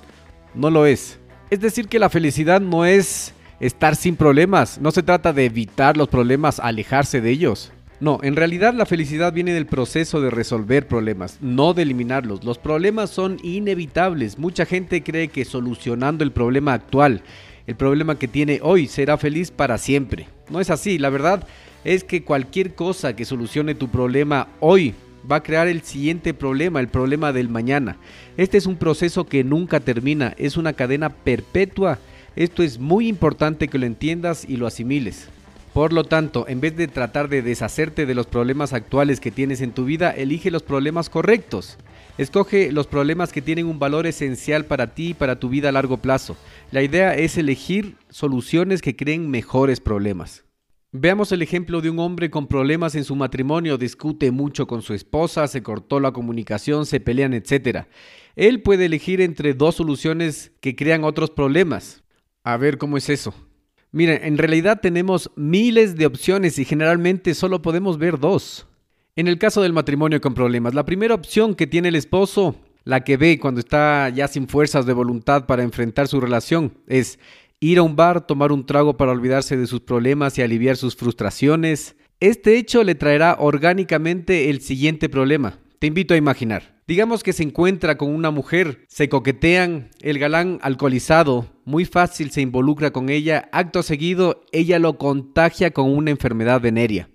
No 0.54 0.70
lo 0.70 0.86
es. 0.86 1.18
Es 1.50 1.60
decir, 1.60 1.88
que 1.88 1.98
la 1.98 2.08
felicidad 2.08 2.60
no 2.60 2.84
es 2.84 3.34
estar 3.60 3.96
sin 3.96 4.16
problemas. 4.16 4.80
No 4.80 4.90
se 4.90 5.02
trata 5.02 5.32
de 5.32 5.44
evitar 5.44 5.96
los 5.96 6.08
problemas, 6.08 6.60
alejarse 6.60 7.20
de 7.20 7.30
ellos. 7.30 7.72
No, 8.00 8.18
en 8.22 8.34
realidad 8.34 8.72
la 8.72 8.86
felicidad 8.86 9.34
viene 9.34 9.52
del 9.52 9.66
proceso 9.66 10.22
de 10.22 10.30
resolver 10.30 10.88
problemas, 10.88 11.36
no 11.42 11.74
de 11.74 11.82
eliminarlos. 11.82 12.44
Los 12.44 12.56
problemas 12.56 13.10
son 13.10 13.36
inevitables. 13.42 14.38
Mucha 14.38 14.64
gente 14.64 15.02
cree 15.02 15.28
que 15.28 15.44
solucionando 15.44 16.24
el 16.24 16.32
problema 16.32 16.72
actual, 16.72 17.22
el 17.66 17.76
problema 17.76 18.18
que 18.18 18.26
tiene 18.26 18.60
hoy, 18.62 18.86
será 18.86 19.18
feliz 19.18 19.50
para 19.50 19.76
siempre. 19.76 20.28
No 20.48 20.60
es 20.60 20.70
así, 20.70 20.96
la 20.96 21.10
verdad 21.10 21.46
es 21.84 22.02
que 22.02 22.24
cualquier 22.24 22.74
cosa 22.74 23.14
que 23.14 23.26
solucione 23.26 23.74
tu 23.74 23.88
problema 23.88 24.48
hoy 24.60 24.94
va 25.30 25.36
a 25.36 25.42
crear 25.42 25.68
el 25.68 25.82
siguiente 25.82 26.32
problema, 26.32 26.80
el 26.80 26.88
problema 26.88 27.34
del 27.34 27.50
mañana. 27.50 27.98
Este 28.38 28.56
es 28.56 28.64
un 28.64 28.76
proceso 28.76 29.26
que 29.26 29.44
nunca 29.44 29.78
termina, 29.78 30.34
es 30.38 30.56
una 30.56 30.72
cadena 30.72 31.10
perpetua. 31.10 31.98
Esto 32.34 32.62
es 32.62 32.78
muy 32.78 33.08
importante 33.08 33.68
que 33.68 33.78
lo 33.78 33.84
entiendas 33.84 34.46
y 34.48 34.56
lo 34.56 34.66
asimiles. 34.66 35.28
Por 35.72 35.92
lo 35.92 36.02
tanto, 36.02 36.46
en 36.48 36.60
vez 36.60 36.76
de 36.76 36.88
tratar 36.88 37.28
de 37.28 37.42
deshacerte 37.42 38.04
de 38.04 38.14
los 38.14 38.26
problemas 38.26 38.72
actuales 38.72 39.20
que 39.20 39.30
tienes 39.30 39.60
en 39.60 39.70
tu 39.72 39.84
vida, 39.84 40.10
elige 40.10 40.50
los 40.50 40.64
problemas 40.64 41.08
correctos. 41.08 41.78
Escoge 42.18 42.72
los 42.72 42.88
problemas 42.88 43.32
que 43.32 43.40
tienen 43.40 43.66
un 43.66 43.78
valor 43.78 44.06
esencial 44.08 44.64
para 44.64 44.94
ti 44.94 45.10
y 45.10 45.14
para 45.14 45.38
tu 45.38 45.48
vida 45.48 45.68
a 45.68 45.72
largo 45.72 45.98
plazo. 45.98 46.36
La 46.72 46.82
idea 46.82 47.14
es 47.14 47.38
elegir 47.38 47.94
soluciones 48.08 48.82
que 48.82 48.96
creen 48.96 49.30
mejores 49.30 49.80
problemas. 49.80 50.44
Veamos 50.92 51.30
el 51.30 51.40
ejemplo 51.40 51.80
de 51.80 51.88
un 51.88 52.00
hombre 52.00 52.30
con 52.30 52.48
problemas 52.48 52.96
en 52.96 53.04
su 53.04 53.14
matrimonio, 53.14 53.78
discute 53.78 54.32
mucho 54.32 54.66
con 54.66 54.82
su 54.82 54.92
esposa, 54.92 55.46
se 55.46 55.62
cortó 55.62 56.00
la 56.00 56.10
comunicación, 56.10 56.84
se 56.84 56.98
pelean, 56.98 57.32
etc. 57.32 57.86
Él 58.34 58.60
puede 58.60 58.86
elegir 58.86 59.20
entre 59.20 59.54
dos 59.54 59.76
soluciones 59.76 60.50
que 60.60 60.74
crean 60.74 61.04
otros 61.04 61.30
problemas. 61.30 62.02
A 62.42 62.56
ver 62.56 62.76
cómo 62.76 62.96
es 62.96 63.08
eso. 63.08 63.32
Miren, 63.92 64.20
en 64.22 64.38
realidad 64.38 64.80
tenemos 64.80 65.30
miles 65.34 65.96
de 65.96 66.06
opciones 66.06 66.58
y 66.58 66.64
generalmente 66.64 67.34
solo 67.34 67.60
podemos 67.60 67.98
ver 67.98 68.20
dos. 68.20 68.66
En 69.16 69.26
el 69.26 69.38
caso 69.38 69.62
del 69.62 69.72
matrimonio 69.72 70.20
con 70.20 70.34
problemas, 70.34 70.74
la 70.74 70.84
primera 70.84 71.14
opción 71.14 71.56
que 71.56 71.66
tiene 71.66 71.88
el 71.88 71.96
esposo, 71.96 72.54
la 72.84 73.02
que 73.02 73.16
ve 73.16 73.40
cuando 73.40 73.58
está 73.58 74.08
ya 74.08 74.28
sin 74.28 74.46
fuerzas 74.46 74.86
de 74.86 74.92
voluntad 74.92 75.46
para 75.46 75.64
enfrentar 75.64 76.06
su 76.06 76.20
relación, 76.20 76.72
es 76.86 77.18
ir 77.58 77.78
a 77.78 77.82
un 77.82 77.96
bar, 77.96 78.26
tomar 78.26 78.52
un 78.52 78.64
trago 78.64 78.96
para 78.96 79.10
olvidarse 79.10 79.56
de 79.56 79.66
sus 79.66 79.80
problemas 79.80 80.38
y 80.38 80.42
aliviar 80.42 80.76
sus 80.76 80.94
frustraciones. 80.94 81.96
Este 82.20 82.56
hecho 82.56 82.84
le 82.84 82.94
traerá 82.94 83.36
orgánicamente 83.40 84.50
el 84.50 84.60
siguiente 84.60 85.08
problema. 85.08 85.58
Te 85.80 85.88
invito 85.88 86.14
a 86.14 86.16
imaginar. 86.16 86.79
Digamos 86.90 87.22
que 87.22 87.32
se 87.32 87.44
encuentra 87.44 87.96
con 87.96 88.12
una 88.12 88.32
mujer, 88.32 88.84
se 88.88 89.08
coquetean, 89.08 89.90
el 90.00 90.18
galán 90.18 90.58
alcoholizado, 90.60 91.46
muy 91.64 91.84
fácil 91.84 92.32
se 92.32 92.40
involucra 92.40 92.90
con 92.90 93.10
ella, 93.10 93.48
acto 93.52 93.84
seguido 93.84 94.42
ella 94.50 94.80
lo 94.80 94.98
contagia 94.98 95.70
con 95.70 95.88
una 95.88 96.10
enfermedad 96.10 96.60
venérea. 96.60 97.08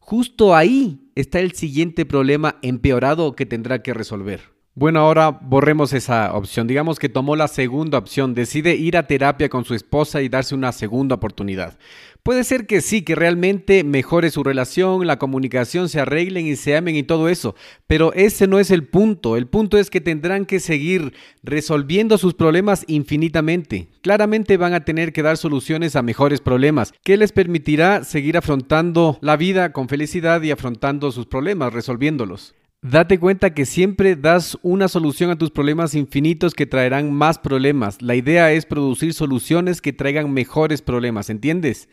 Justo 0.00 0.56
ahí 0.56 1.12
está 1.14 1.38
el 1.38 1.52
siguiente 1.52 2.04
problema 2.04 2.56
empeorado 2.60 3.36
que 3.36 3.46
tendrá 3.46 3.84
que 3.84 3.94
resolver. 3.94 4.40
Bueno, 4.80 5.00
ahora 5.00 5.28
borremos 5.28 5.92
esa 5.92 6.32
opción. 6.32 6.66
Digamos 6.66 6.98
que 6.98 7.10
tomó 7.10 7.36
la 7.36 7.48
segunda 7.48 7.98
opción, 7.98 8.32
decide 8.32 8.76
ir 8.76 8.96
a 8.96 9.06
terapia 9.06 9.50
con 9.50 9.66
su 9.66 9.74
esposa 9.74 10.22
y 10.22 10.30
darse 10.30 10.54
una 10.54 10.72
segunda 10.72 11.16
oportunidad. 11.16 11.78
Puede 12.22 12.44
ser 12.44 12.66
que 12.66 12.80
sí, 12.80 13.02
que 13.02 13.14
realmente 13.14 13.84
mejore 13.84 14.30
su 14.30 14.42
relación, 14.42 15.06
la 15.06 15.18
comunicación, 15.18 15.90
se 15.90 16.00
arreglen 16.00 16.46
y 16.46 16.56
se 16.56 16.78
amen 16.78 16.96
y 16.96 17.02
todo 17.02 17.28
eso, 17.28 17.54
pero 17.86 18.14
ese 18.14 18.46
no 18.46 18.58
es 18.58 18.70
el 18.70 18.86
punto. 18.86 19.36
El 19.36 19.46
punto 19.46 19.76
es 19.76 19.90
que 19.90 20.00
tendrán 20.00 20.46
que 20.46 20.60
seguir 20.60 21.12
resolviendo 21.42 22.16
sus 22.16 22.32
problemas 22.32 22.86
infinitamente. 22.88 23.88
Claramente 24.00 24.56
van 24.56 24.72
a 24.72 24.86
tener 24.86 25.12
que 25.12 25.22
dar 25.22 25.36
soluciones 25.36 25.94
a 25.94 26.00
mejores 26.00 26.40
problemas, 26.40 26.94
que 27.04 27.18
les 27.18 27.32
permitirá 27.32 28.02
seguir 28.02 28.38
afrontando 28.38 29.18
la 29.20 29.36
vida 29.36 29.72
con 29.74 29.90
felicidad 29.90 30.40
y 30.40 30.52
afrontando 30.52 31.12
sus 31.12 31.26
problemas, 31.26 31.70
resolviéndolos. 31.70 32.54
Date 32.82 33.18
cuenta 33.18 33.52
que 33.52 33.66
siempre 33.66 34.16
das 34.16 34.58
una 34.62 34.88
solución 34.88 35.30
a 35.30 35.36
tus 35.36 35.50
problemas 35.50 35.94
infinitos 35.94 36.54
que 36.54 36.64
traerán 36.64 37.12
más 37.12 37.38
problemas. 37.38 38.00
La 38.00 38.14
idea 38.14 38.52
es 38.52 38.64
producir 38.64 39.12
soluciones 39.12 39.82
que 39.82 39.92
traigan 39.92 40.32
mejores 40.32 40.80
problemas, 40.80 41.28
¿entiendes? 41.28 41.90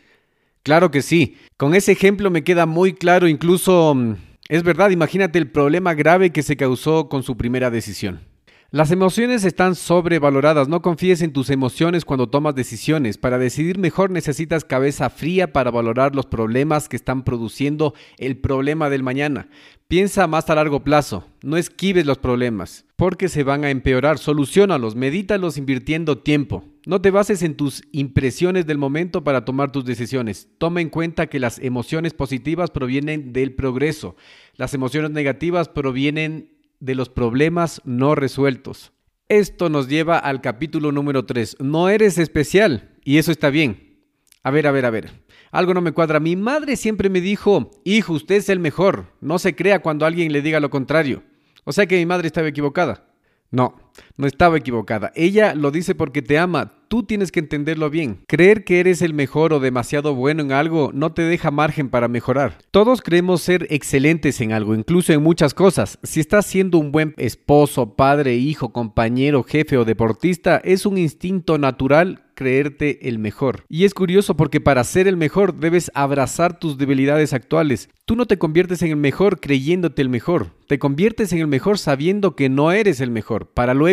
Claro 0.63 0.89
que 0.89 1.01
sí. 1.01 1.35
Con 1.57 1.75
ese 1.75 1.91
ejemplo 1.91 2.31
me 2.31 2.45
queda 2.45 2.65
muy 2.65 2.93
claro, 2.93 3.27
incluso 3.27 3.95
mm, 3.95 4.15
es 4.47 4.63
verdad, 4.63 4.91
imagínate 4.91 5.37
el 5.39 5.51
problema 5.51 5.93
grave 5.93 6.29
que 6.29 6.41
se 6.41 6.55
causó 6.55 7.09
con 7.09 7.21
su 7.21 7.35
primera 7.35 7.69
decisión. 7.69 8.21
Las 8.69 8.91
emociones 8.91 9.45
están 9.45 9.75
sobrevaloradas, 9.75 10.67
no 10.67 10.81
confíes 10.81 11.21
en 11.21 11.31
tus 11.31 11.49
emociones 11.49 12.03
cuando 12.03 12.27
tomas 12.27 12.53
decisiones. 12.53 13.17
Para 13.17 13.37
decidir 13.37 13.77
mejor 13.77 14.11
necesitas 14.11 14.65
cabeza 14.65 15.09
fría 15.09 15.53
para 15.53 15.71
valorar 15.71 16.13
los 16.13 16.25
problemas 16.25 16.89
que 16.89 16.97
están 16.97 17.23
produciendo 17.23 17.93
el 18.17 18.35
problema 18.35 18.89
del 18.89 19.03
mañana. 19.03 19.47
Piensa 19.87 20.27
más 20.27 20.49
a 20.49 20.55
largo 20.55 20.83
plazo, 20.83 21.23
no 21.41 21.55
esquives 21.55 22.05
los 22.05 22.17
problemas, 22.17 22.83
porque 22.97 23.29
se 23.29 23.43
van 23.43 23.63
a 23.63 23.69
empeorar, 23.69 24.17
solucionalos, 24.17 24.97
medítalos 24.97 25.55
invirtiendo 25.57 26.17
tiempo. 26.17 26.65
No 26.85 27.01
te 27.01 27.09
bases 27.09 27.43
en 27.43 27.55
tus 27.55 27.83
impresiones 27.93 28.65
del 28.65 28.77
momento 28.77 29.23
para 29.23 29.45
tomar 29.45 29.71
tus 29.71 29.85
decisiones. 29.85 30.49
Toma 30.57 30.81
en 30.81 30.89
cuenta 30.89 31.27
que 31.27 31.39
las 31.39 31.57
emociones 31.59 32.13
positivas 32.13 32.69
provienen 32.69 33.31
del 33.31 33.55
progreso, 33.55 34.17
las 34.55 34.73
emociones 34.73 35.11
negativas 35.11 35.69
provienen 35.69 36.56
de 36.79 36.95
los 36.95 37.09
problemas 37.09 37.81
no 37.85 38.15
resueltos. 38.15 38.91
Esto 39.29 39.69
nos 39.69 39.87
lleva 39.87 40.17
al 40.17 40.41
capítulo 40.41 40.91
número 40.91 41.25
3. 41.25 41.57
No 41.59 41.89
eres 41.89 42.17
especial 42.17 42.95
y 43.03 43.17
eso 43.17 43.31
está 43.31 43.49
bien. 43.49 44.01
A 44.43 44.51
ver, 44.51 44.67
a 44.67 44.71
ver, 44.71 44.85
a 44.85 44.89
ver. 44.89 45.11
Algo 45.51 45.73
no 45.73 45.81
me 45.81 45.91
cuadra. 45.91 46.19
Mi 46.19 46.35
madre 46.35 46.75
siempre 46.75 47.09
me 47.09 47.19
dijo, 47.19 47.71
hijo, 47.83 48.13
usted 48.13 48.35
es 48.35 48.49
el 48.49 48.59
mejor. 48.59 49.13
No 49.19 49.39
se 49.39 49.55
crea 49.55 49.81
cuando 49.81 50.05
alguien 50.05 50.31
le 50.31 50.41
diga 50.41 50.59
lo 50.59 50.69
contrario. 50.69 51.23
O 51.65 51.73
sea 51.73 51.85
que 51.85 51.97
mi 51.97 52.05
madre 52.05 52.27
estaba 52.27 52.47
equivocada. 52.47 53.09
No, 53.51 53.86
no 54.15 54.27
estaba 54.27 54.57
equivocada. 54.57 55.11
Ella 55.15 55.55
lo 55.55 55.71
dice 55.71 55.95
porque 55.95 56.21
te 56.21 56.37
ama. 56.37 56.73
Tú 56.87 57.03
tienes 57.03 57.31
que 57.31 57.41
entenderlo 57.41 57.89
bien. 57.89 58.21
Creer 58.27 58.63
que 58.63 58.79
eres 58.79 59.01
el 59.01 59.13
mejor 59.13 59.51
o 59.51 59.59
demasiado 59.59 60.15
bueno 60.15 60.41
en 60.41 60.53
algo 60.53 60.91
no 60.93 61.11
te 61.11 61.23
deja 61.23 61.51
margen 61.51 61.89
para 61.89 62.07
mejorar. 62.07 62.59
Todos 62.71 63.01
creemos 63.01 63.41
ser 63.41 63.67
excelentes 63.69 64.39
en 64.39 64.53
algo, 64.53 64.73
incluso 64.73 65.11
en 65.11 65.21
muchas 65.21 65.53
cosas. 65.53 65.99
Si 66.03 66.21
estás 66.21 66.45
siendo 66.45 66.77
un 66.77 66.93
buen 66.93 67.13
esposo, 67.17 67.95
padre, 67.95 68.35
hijo, 68.35 68.71
compañero, 68.71 69.43
jefe 69.43 69.77
o 69.77 69.83
deportista, 69.83 70.61
es 70.63 70.85
un 70.85 70.97
instinto 70.97 71.57
natural 71.57 72.23
creerte 72.37 73.09
el 73.09 73.17
mejor. 73.17 73.65
Y 73.67 73.83
es 73.83 73.95
curioso 73.95 74.37
porque 74.37 74.61
para 74.61 74.83
ser 74.83 75.07
el 75.07 75.17
mejor 75.17 75.55
debes 75.55 75.91
abrazar 75.95 76.59
tus 76.59 76.77
debilidades 76.77 77.33
actuales. 77.33 77.89
Tú 78.05 78.15
no 78.15 78.27
te 78.27 78.37
conviertes 78.37 78.83
en 78.83 78.91
el 78.91 78.95
mejor 78.95 79.39
creyéndote 79.39 80.03
el 80.03 80.09
mejor. 80.09 80.51
Te 80.67 80.77
conviertes 80.77 81.33
en 81.33 81.39
el 81.39 81.47
mejor 81.47 81.79
sabiendo 81.79 82.35
que 82.35 82.47
no 82.47 82.71
eres 82.71 83.01
el 83.01 83.09
mejor, 83.09 83.47
para 83.47 83.73
luego 83.73 83.86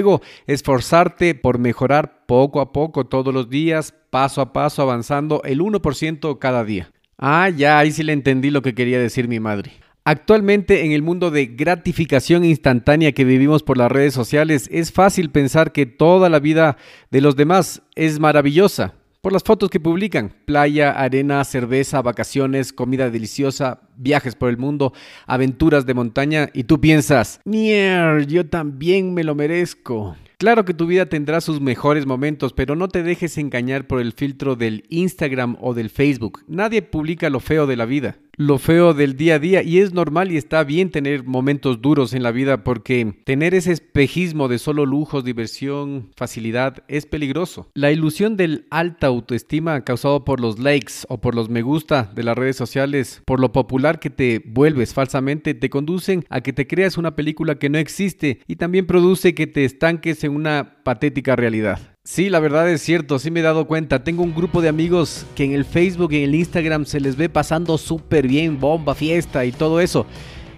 esforzarte 0.46 1.34
por 1.34 1.58
mejorar 1.58 2.24
poco 2.26 2.60
a 2.60 2.72
poco 2.72 3.06
todos 3.06 3.32
los 3.32 3.48
días, 3.50 3.94
paso 4.10 4.40
a 4.40 4.52
paso, 4.52 4.82
avanzando 4.82 5.42
el 5.44 5.60
1% 5.60 6.38
cada 6.38 6.64
día. 6.64 6.90
Ah, 7.18 7.48
ya, 7.48 7.78
ahí 7.78 7.92
sí 7.92 8.02
le 8.02 8.12
entendí 8.12 8.50
lo 8.50 8.62
que 8.62 8.74
quería 8.74 8.98
decir 8.98 9.28
mi 9.28 9.40
madre. 9.40 9.72
Actualmente 10.04 10.84
en 10.84 10.92
el 10.92 11.02
mundo 11.02 11.30
de 11.30 11.46
gratificación 11.46 12.44
instantánea 12.44 13.12
que 13.12 13.24
vivimos 13.24 13.62
por 13.62 13.78
las 13.78 13.90
redes 13.90 14.12
sociales 14.12 14.68
es 14.70 14.92
fácil 14.92 15.30
pensar 15.30 15.72
que 15.72 15.86
toda 15.86 16.28
la 16.28 16.40
vida 16.40 16.76
de 17.10 17.22
los 17.22 17.36
demás 17.36 17.82
es 17.94 18.20
maravillosa 18.20 18.94
por 19.24 19.32
las 19.32 19.42
fotos 19.42 19.70
que 19.70 19.80
publican. 19.80 20.34
Playa, 20.44 20.90
arena, 20.90 21.42
cerveza, 21.44 22.02
vacaciones, 22.02 22.74
comida 22.74 23.08
deliciosa, 23.08 23.80
viajes 23.96 24.34
por 24.34 24.50
el 24.50 24.58
mundo, 24.58 24.92
aventuras 25.26 25.86
de 25.86 25.94
montaña 25.94 26.50
y 26.52 26.64
tú 26.64 26.78
piensas, 26.78 27.40
mierda, 27.46 28.22
yo 28.24 28.46
también 28.46 29.14
me 29.14 29.24
lo 29.24 29.34
merezco. 29.34 30.14
Claro 30.36 30.66
que 30.66 30.74
tu 30.74 30.86
vida 30.86 31.06
tendrá 31.06 31.40
sus 31.40 31.62
mejores 31.62 32.04
momentos, 32.04 32.52
pero 32.52 32.76
no 32.76 32.88
te 32.88 33.02
dejes 33.02 33.38
engañar 33.38 33.86
por 33.86 34.02
el 34.02 34.12
filtro 34.12 34.56
del 34.56 34.84
Instagram 34.90 35.56
o 35.58 35.72
del 35.72 35.88
Facebook. 35.88 36.44
Nadie 36.46 36.82
publica 36.82 37.30
lo 37.30 37.40
feo 37.40 37.66
de 37.66 37.76
la 37.76 37.86
vida 37.86 38.18
lo 38.36 38.58
feo 38.58 38.94
del 38.94 39.16
día 39.16 39.36
a 39.36 39.38
día 39.38 39.62
y 39.62 39.78
es 39.78 39.92
normal 39.92 40.32
y 40.32 40.36
está 40.36 40.64
bien 40.64 40.90
tener 40.90 41.24
momentos 41.24 41.80
duros 41.80 42.12
en 42.14 42.22
la 42.22 42.32
vida 42.32 42.64
porque 42.64 43.14
tener 43.24 43.54
ese 43.54 43.72
espejismo 43.72 44.48
de 44.48 44.58
solo 44.58 44.86
lujos, 44.86 45.24
diversión, 45.24 46.10
facilidad 46.16 46.82
es 46.88 47.06
peligroso. 47.06 47.68
La 47.74 47.92
ilusión 47.92 48.36
del 48.36 48.66
alta 48.70 49.06
autoestima 49.06 49.82
causado 49.82 50.24
por 50.24 50.40
los 50.40 50.58
likes 50.58 50.94
o 51.08 51.20
por 51.20 51.34
los 51.34 51.48
me 51.48 51.62
gusta 51.62 52.10
de 52.14 52.22
las 52.22 52.36
redes 52.36 52.56
sociales, 52.56 53.22
por 53.24 53.40
lo 53.40 53.52
popular 53.52 54.00
que 54.00 54.10
te 54.10 54.42
vuelves 54.44 54.94
falsamente, 54.94 55.54
te 55.54 55.70
conducen 55.70 56.24
a 56.28 56.40
que 56.40 56.52
te 56.52 56.66
creas 56.66 56.98
una 56.98 57.16
película 57.16 57.56
que 57.56 57.70
no 57.70 57.78
existe 57.78 58.40
y 58.46 58.56
también 58.56 58.86
produce 58.86 59.34
que 59.34 59.46
te 59.46 59.64
estanques 59.64 60.24
en 60.24 60.34
una 60.34 60.82
patética 60.84 61.36
realidad. 61.36 61.93
Sí, 62.06 62.28
la 62.28 62.38
verdad 62.38 62.68
es 62.68 62.82
cierto, 62.82 63.18
sí 63.18 63.30
me 63.30 63.40
he 63.40 63.42
dado 63.42 63.66
cuenta. 63.66 64.04
Tengo 64.04 64.22
un 64.22 64.34
grupo 64.34 64.60
de 64.60 64.68
amigos 64.68 65.24
que 65.34 65.42
en 65.42 65.52
el 65.52 65.64
Facebook 65.64 66.12
y 66.12 66.18
en 66.18 66.24
el 66.24 66.34
Instagram 66.34 66.84
se 66.84 67.00
les 67.00 67.16
ve 67.16 67.30
pasando 67.30 67.78
súper 67.78 68.28
bien, 68.28 68.60
bomba, 68.60 68.94
fiesta 68.94 69.46
y 69.46 69.52
todo 69.52 69.80
eso. 69.80 70.04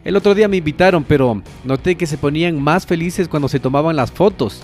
El 0.02 0.16
otro 0.16 0.34
día 0.34 0.48
me 0.48 0.56
invitaron, 0.56 1.04
pero 1.04 1.40
noté 1.62 1.94
que 1.94 2.06
se 2.06 2.18
ponían 2.18 2.60
más 2.60 2.84
felices 2.84 3.28
cuando 3.28 3.48
se 3.48 3.60
tomaban 3.60 3.94
las 3.94 4.10
fotos. 4.10 4.60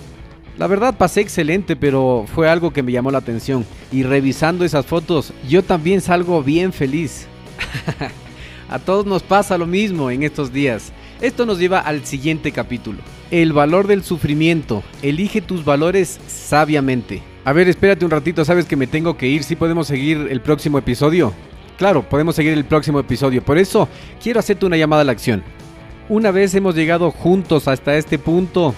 La 0.57 0.67
verdad 0.67 0.97
pasé 0.97 1.21
excelente, 1.21 1.77
pero 1.77 2.25
fue 2.35 2.49
algo 2.49 2.73
que 2.73 2.83
me 2.83 2.91
llamó 2.91 3.11
la 3.11 3.19
atención. 3.19 3.65
Y 3.89 4.03
revisando 4.03 4.65
esas 4.65 4.85
fotos, 4.85 5.31
yo 5.47 5.63
también 5.63 6.01
salgo 6.01 6.43
bien 6.43 6.73
feliz. 6.73 7.27
A 8.69 8.79
todos 8.79 9.05
nos 9.05 9.23
pasa 9.23 9.57
lo 9.57 9.67
mismo 9.67 10.11
en 10.11 10.23
estos 10.23 10.51
días. 10.51 10.91
Esto 11.21 11.45
nos 11.45 11.59
lleva 11.59 11.79
al 11.79 12.05
siguiente 12.05 12.51
capítulo. 12.51 12.99
El 13.33 13.51
valor 13.51 13.87
del 13.87 14.03
sufrimiento. 14.03 14.83
Elige 15.01 15.41
tus 15.41 15.65
valores 15.65 16.19
sabiamente. 16.27 17.23
A 17.45 17.51
ver, 17.51 17.67
espérate 17.67 18.05
un 18.05 18.11
ratito, 18.11 18.45
sabes 18.45 18.65
que 18.65 18.75
me 18.75 18.85
tengo 18.85 19.17
que 19.17 19.25
ir. 19.25 19.43
¿Sí 19.43 19.55
podemos 19.55 19.87
seguir 19.87 20.27
el 20.29 20.39
próximo 20.39 20.77
episodio? 20.77 21.33
Claro, 21.79 22.07
podemos 22.07 22.35
seguir 22.35 22.53
el 22.53 22.63
próximo 22.63 22.99
episodio. 22.99 23.43
Por 23.43 23.57
eso 23.57 23.89
quiero 24.21 24.39
hacerte 24.39 24.67
una 24.67 24.77
llamada 24.77 25.01
a 25.01 25.05
la 25.05 25.13
acción. 25.13 25.43
Una 26.09 26.29
vez 26.29 26.53
hemos 26.53 26.75
llegado 26.75 27.09
juntos 27.09 27.67
hasta 27.67 27.97
este 27.97 28.19
punto, 28.19 28.75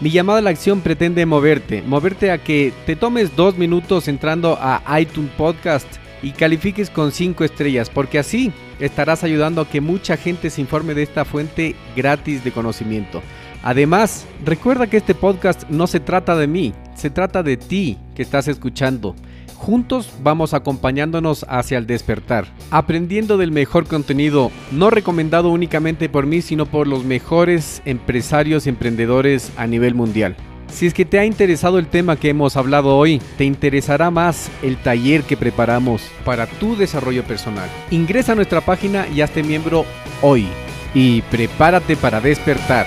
mi 0.00 0.08
llamada 0.08 0.38
a 0.38 0.42
la 0.42 0.50
acción 0.50 0.80
pretende 0.80 1.26
moverte, 1.26 1.82
moverte 1.82 2.30
a 2.30 2.38
que 2.38 2.72
te 2.86 2.96
tomes 2.96 3.36
dos 3.36 3.58
minutos 3.58 4.08
entrando 4.08 4.56
a 4.58 4.82
iTunes 4.98 5.32
Podcast 5.36 5.86
y 6.22 6.30
califiques 6.30 6.88
con 6.88 7.12
5 7.12 7.44
estrellas, 7.44 7.90
porque 7.90 8.18
así 8.18 8.52
estarás 8.80 9.22
ayudando 9.22 9.60
a 9.60 9.68
que 9.68 9.82
mucha 9.82 10.16
gente 10.16 10.48
se 10.48 10.62
informe 10.62 10.94
de 10.94 11.02
esta 11.02 11.26
fuente 11.26 11.76
gratis 11.94 12.42
de 12.42 12.52
conocimiento. 12.52 13.22
Además, 13.68 14.26
recuerda 14.46 14.86
que 14.86 14.96
este 14.96 15.14
podcast 15.14 15.68
no 15.68 15.86
se 15.86 16.00
trata 16.00 16.34
de 16.36 16.46
mí, 16.46 16.72
se 16.94 17.10
trata 17.10 17.42
de 17.42 17.58
ti 17.58 17.98
que 18.14 18.22
estás 18.22 18.48
escuchando. 18.48 19.14
Juntos 19.56 20.10
vamos 20.22 20.54
acompañándonos 20.54 21.44
hacia 21.50 21.76
el 21.76 21.86
despertar, 21.86 22.46
aprendiendo 22.70 23.36
del 23.36 23.52
mejor 23.52 23.86
contenido, 23.86 24.50
no 24.72 24.88
recomendado 24.88 25.50
únicamente 25.50 26.08
por 26.08 26.24
mí, 26.24 26.40
sino 26.40 26.64
por 26.64 26.86
los 26.86 27.04
mejores 27.04 27.82
empresarios 27.84 28.64
y 28.64 28.70
emprendedores 28.70 29.52
a 29.58 29.66
nivel 29.66 29.94
mundial. 29.94 30.34
Si 30.72 30.86
es 30.86 30.94
que 30.94 31.04
te 31.04 31.18
ha 31.18 31.26
interesado 31.26 31.78
el 31.78 31.88
tema 31.88 32.16
que 32.16 32.30
hemos 32.30 32.56
hablado 32.56 32.96
hoy, 32.96 33.20
te 33.36 33.44
interesará 33.44 34.10
más 34.10 34.50
el 34.62 34.78
taller 34.78 35.24
que 35.24 35.36
preparamos 35.36 36.00
para 36.24 36.46
tu 36.46 36.74
desarrollo 36.74 37.22
personal. 37.24 37.68
Ingresa 37.90 38.32
a 38.32 38.34
nuestra 38.34 38.62
página 38.62 39.06
y 39.14 39.20
hazte 39.20 39.42
miembro 39.42 39.84
hoy 40.22 40.46
y 40.94 41.20
prepárate 41.20 41.96
para 41.96 42.22
despertar. 42.22 42.86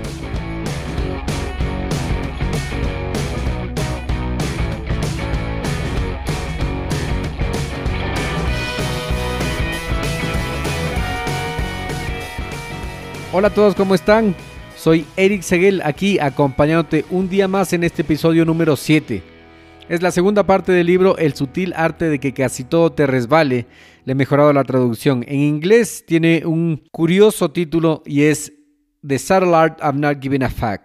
Hola 13.33 13.47
a 13.47 13.53
todos, 13.53 13.75
¿cómo 13.75 13.95
están? 13.95 14.35
Soy 14.75 15.05
Eric 15.15 15.41
Seguel 15.43 15.81
aquí 15.85 16.19
acompañándote 16.19 17.05
un 17.09 17.29
día 17.29 17.47
más 17.47 17.71
en 17.71 17.85
este 17.85 18.01
episodio 18.01 18.43
número 18.43 18.75
7. 18.75 19.23
Es 19.87 20.01
la 20.01 20.11
segunda 20.11 20.45
parte 20.45 20.73
del 20.73 20.87
libro 20.87 21.17
El 21.17 21.33
sutil 21.33 21.71
arte 21.77 22.09
de 22.09 22.19
que 22.19 22.33
casi 22.33 22.65
todo 22.65 22.91
te 22.91 23.07
resbale. 23.07 23.67
Le 24.03 24.11
he 24.11 24.15
mejorado 24.15 24.51
la 24.51 24.65
traducción. 24.65 25.23
En 25.29 25.39
inglés 25.39 26.03
tiene 26.05 26.43
un 26.45 26.83
curioso 26.91 27.51
título 27.51 28.03
y 28.05 28.23
es 28.23 28.51
The 29.07 29.17
Subtle 29.17 29.55
Art 29.55 29.79
of 29.81 29.95
Not 29.95 30.21
Giving 30.21 30.43
a 30.43 30.49
Fuck. 30.49 30.81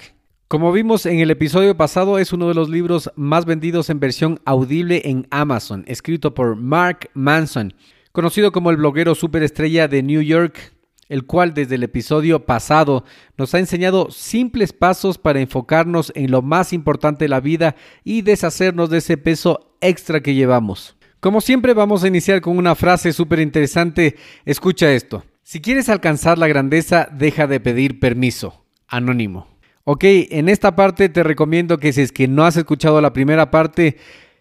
Como 0.46 0.70
vimos 0.70 1.04
en 1.04 1.18
el 1.18 1.32
episodio 1.32 1.76
pasado, 1.76 2.16
es 2.20 2.32
uno 2.32 2.46
de 2.46 2.54
los 2.54 2.68
libros 2.68 3.10
más 3.16 3.44
vendidos 3.44 3.90
en 3.90 3.98
versión 3.98 4.38
audible 4.44 5.02
en 5.04 5.26
Amazon, 5.30 5.82
escrito 5.88 6.32
por 6.32 6.54
Mark 6.54 7.10
Manson, 7.12 7.74
conocido 8.12 8.52
como 8.52 8.70
el 8.70 8.76
bloguero 8.76 9.16
superestrella 9.16 9.88
de 9.88 10.04
New 10.04 10.22
York, 10.22 10.75
el 11.08 11.24
cual 11.24 11.54
desde 11.54 11.76
el 11.76 11.82
episodio 11.82 12.44
pasado 12.44 13.04
nos 13.36 13.54
ha 13.54 13.58
enseñado 13.58 14.10
simples 14.10 14.72
pasos 14.72 15.18
para 15.18 15.40
enfocarnos 15.40 16.12
en 16.14 16.30
lo 16.30 16.42
más 16.42 16.72
importante 16.72 17.24
de 17.24 17.28
la 17.28 17.40
vida 17.40 17.76
y 18.04 18.22
deshacernos 18.22 18.90
de 18.90 18.98
ese 18.98 19.16
peso 19.16 19.76
extra 19.80 20.20
que 20.20 20.34
llevamos. 20.34 20.96
Como 21.20 21.40
siempre 21.40 21.74
vamos 21.74 22.04
a 22.04 22.08
iniciar 22.08 22.40
con 22.40 22.56
una 22.56 22.74
frase 22.74 23.12
súper 23.12 23.40
interesante. 23.40 24.16
Escucha 24.44 24.92
esto. 24.92 25.24
Si 25.42 25.60
quieres 25.60 25.88
alcanzar 25.88 26.38
la 26.38 26.48
grandeza, 26.48 27.08
deja 27.10 27.46
de 27.46 27.60
pedir 27.60 28.00
permiso. 28.00 28.64
Anónimo. 28.88 29.48
Ok, 29.84 30.04
en 30.04 30.48
esta 30.48 30.74
parte 30.74 31.08
te 31.08 31.22
recomiendo 31.22 31.78
que 31.78 31.92
si 31.92 32.00
es 32.00 32.12
que 32.12 32.26
no 32.26 32.44
has 32.44 32.56
escuchado 32.56 33.00
la 33.00 33.12
primera 33.12 33.50
parte, 33.52 33.96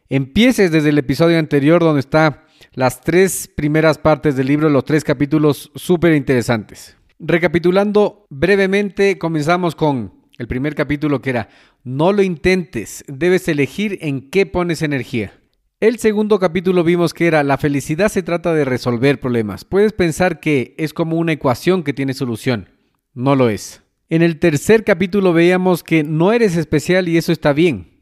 empieces 0.10 0.71
desde 0.71 0.89
el 0.89 0.97
episodio 0.97 1.38
anterior 1.38 1.82
donde 1.82 1.99
está 1.99 2.44
las 2.74 3.02
tres 3.02 3.50
primeras 3.56 3.98
partes 3.98 4.36
del 4.36 4.48
libro, 4.48 4.70
los 4.70 4.86
tres 4.86 5.04
capítulos 5.04 5.72
súper 5.76 6.13
interesantes. 6.13 6.98
Recapitulando 7.20 8.26
brevemente, 8.30 9.18
comenzamos 9.18 9.76
con 9.76 10.13
el 10.38 10.48
primer 10.48 10.76
capítulo 10.76 11.22
que 11.22 11.30
era, 11.30 11.50
no 11.84 12.12
lo 12.12 12.22
intentes, 12.22 13.06
debes 13.08 13.48
elegir 13.48 13.98
en 14.02 14.30
qué 14.30 14.46
pones 14.46 14.82
energía. 14.82 15.34
El 15.80 16.00
segundo 16.00 16.39
capítulo 16.39 16.84
vimos 16.84 17.13
que 17.13 17.28
era, 17.28 17.44
la 17.44 17.58
felicidad 17.58 18.10
se 18.10 18.24
trata 18.24 18.54
de 18.54 18.65
resolver 18.65 19.20
problemas. 19.20 19.65
Puedes 19.65 19.94
pensar 19.94 20.39
que 20.39 20.74
es 20.78 20.94
como 20.94 21.18
una 21.18 21.34
ecuación 21.34 21.84
que 21.84 21.94
tiene 21.94 22.13
solución. 22.13 22.70
No 23.13 23.36
lo 23.36 23.50
es. 23.50 23.82
En 24.10 24.22
el 24.22 24.39
tercer 24.39 24.84
capítulo 24.84 25.34
veíamos 25.34 25.84
que 25.84 26.04
no 26.04 26.32
eres 26.32 26.58
especial 26.58 27.08
y 27.08 27.18
eso 27.18 27.32
está 27.32 27.54
bien. 27.54 27.94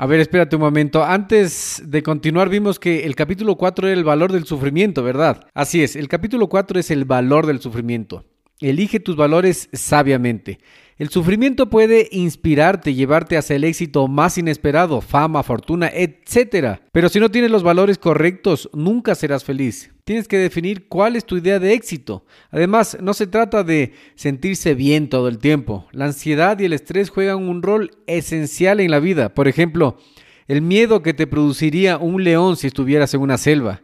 A 0.00 0.06
ver, 0.06 0.20
espérate 0.20 0.54
un 0.54 0.62
momento. 0.62 1.02
Antes 1.02 1.82
de 1.84 2.04
continuar, 2.04 2.48
vimos 2.48 2.78
que 2.78 3.04
el 3.04 3.16
capítulo 3.16 3.56
4 3.56 3.88
era 3.88 3.98
el 3.98 4.04
valor 4.04 4.30
del 4.30 4.44
sufrimiento, 4.44 5.02
¿verdad? 5.02 5.48
Así 5.54 5.82
es, 5.82 5.96
el 5.96 6.06
capítulo 6.06 6.48
4 6.48 6.78
es 6.78 6.92
el 6.92 7.04
valor 7.04 7.46
del 7.46 7.60
sufrimiento. 7.60 8.24
Elige 8.60 9.00
tus 9.00 9.16
valores 9.16 9.68
sabiamente. 9.72 10.60
El 10.98 11.10
sufrimiento 11.10 11.70
puede 11.70 12.08
inspirarte, 12.10 12.92
llevarte 12.92 13.36
hacia 13.36 13.54
el 13.54 13.62
éxito 13.62 14.08
más 14.08 14.36
inesperado, 14.36 15.00
fama, 15.00 15.44
fortuna, 15.44 15.88
etc. 15.94 16.80
Pero 16.90 17.08
si 17.08 17.20
no 17.20 17.30
tienes 17.30 17.52
los 17.52 17.62
valores 17.62 17.98
correctos, 17.98 18.68
nunca 18.72 19.14
serás 19.14 19.44
feliz. 19.44 19.92
Tienes 20.02 20.26
que 20.26 20.38
definir 20.38 20.88
cuál 20.88 21.14
es 21.14 21.24
tu 21.24 21.36
idea 21.36 21.60
de 21.60 21.72
éxito. 21.72 22.24
Además, 22.50 22.98
no 23.00 23.14
se 23.14 23.28
trata 23.28 23.62
de 23.62 23.92
sentirse 24.16 24.74
bien 24.74 25.08
todo 25.08 25.28
el 25.28 25.38
tiempo. 25.38 25.86
La 25.92 26.06
ansiedad 26.06 26.58
y 26.58 26.64
el 26.64 26.72
estrés 26.72 27.10
juegan 27.10 27.48
un 27.48 27.62
rol 27.62 27.92
esencial 28.08 28.80
en 28.80 28.90
la 28.90 28.98
vida. 28.98 29.34
Por 29.34 29.46
ejemplo, 29.46 29.98
el 30.48 30.62
miedo 30.62 31.04
que 31.04 31.14
te 31.14 31.28
produciría 31.28 31.96
un 31.96 32.24
león 32.24 32.56
si 32.56 32.66
estuvieras 32.66 33.14
en 33.14 33.20
una 33.20 33.38
selva. 33.38 33.82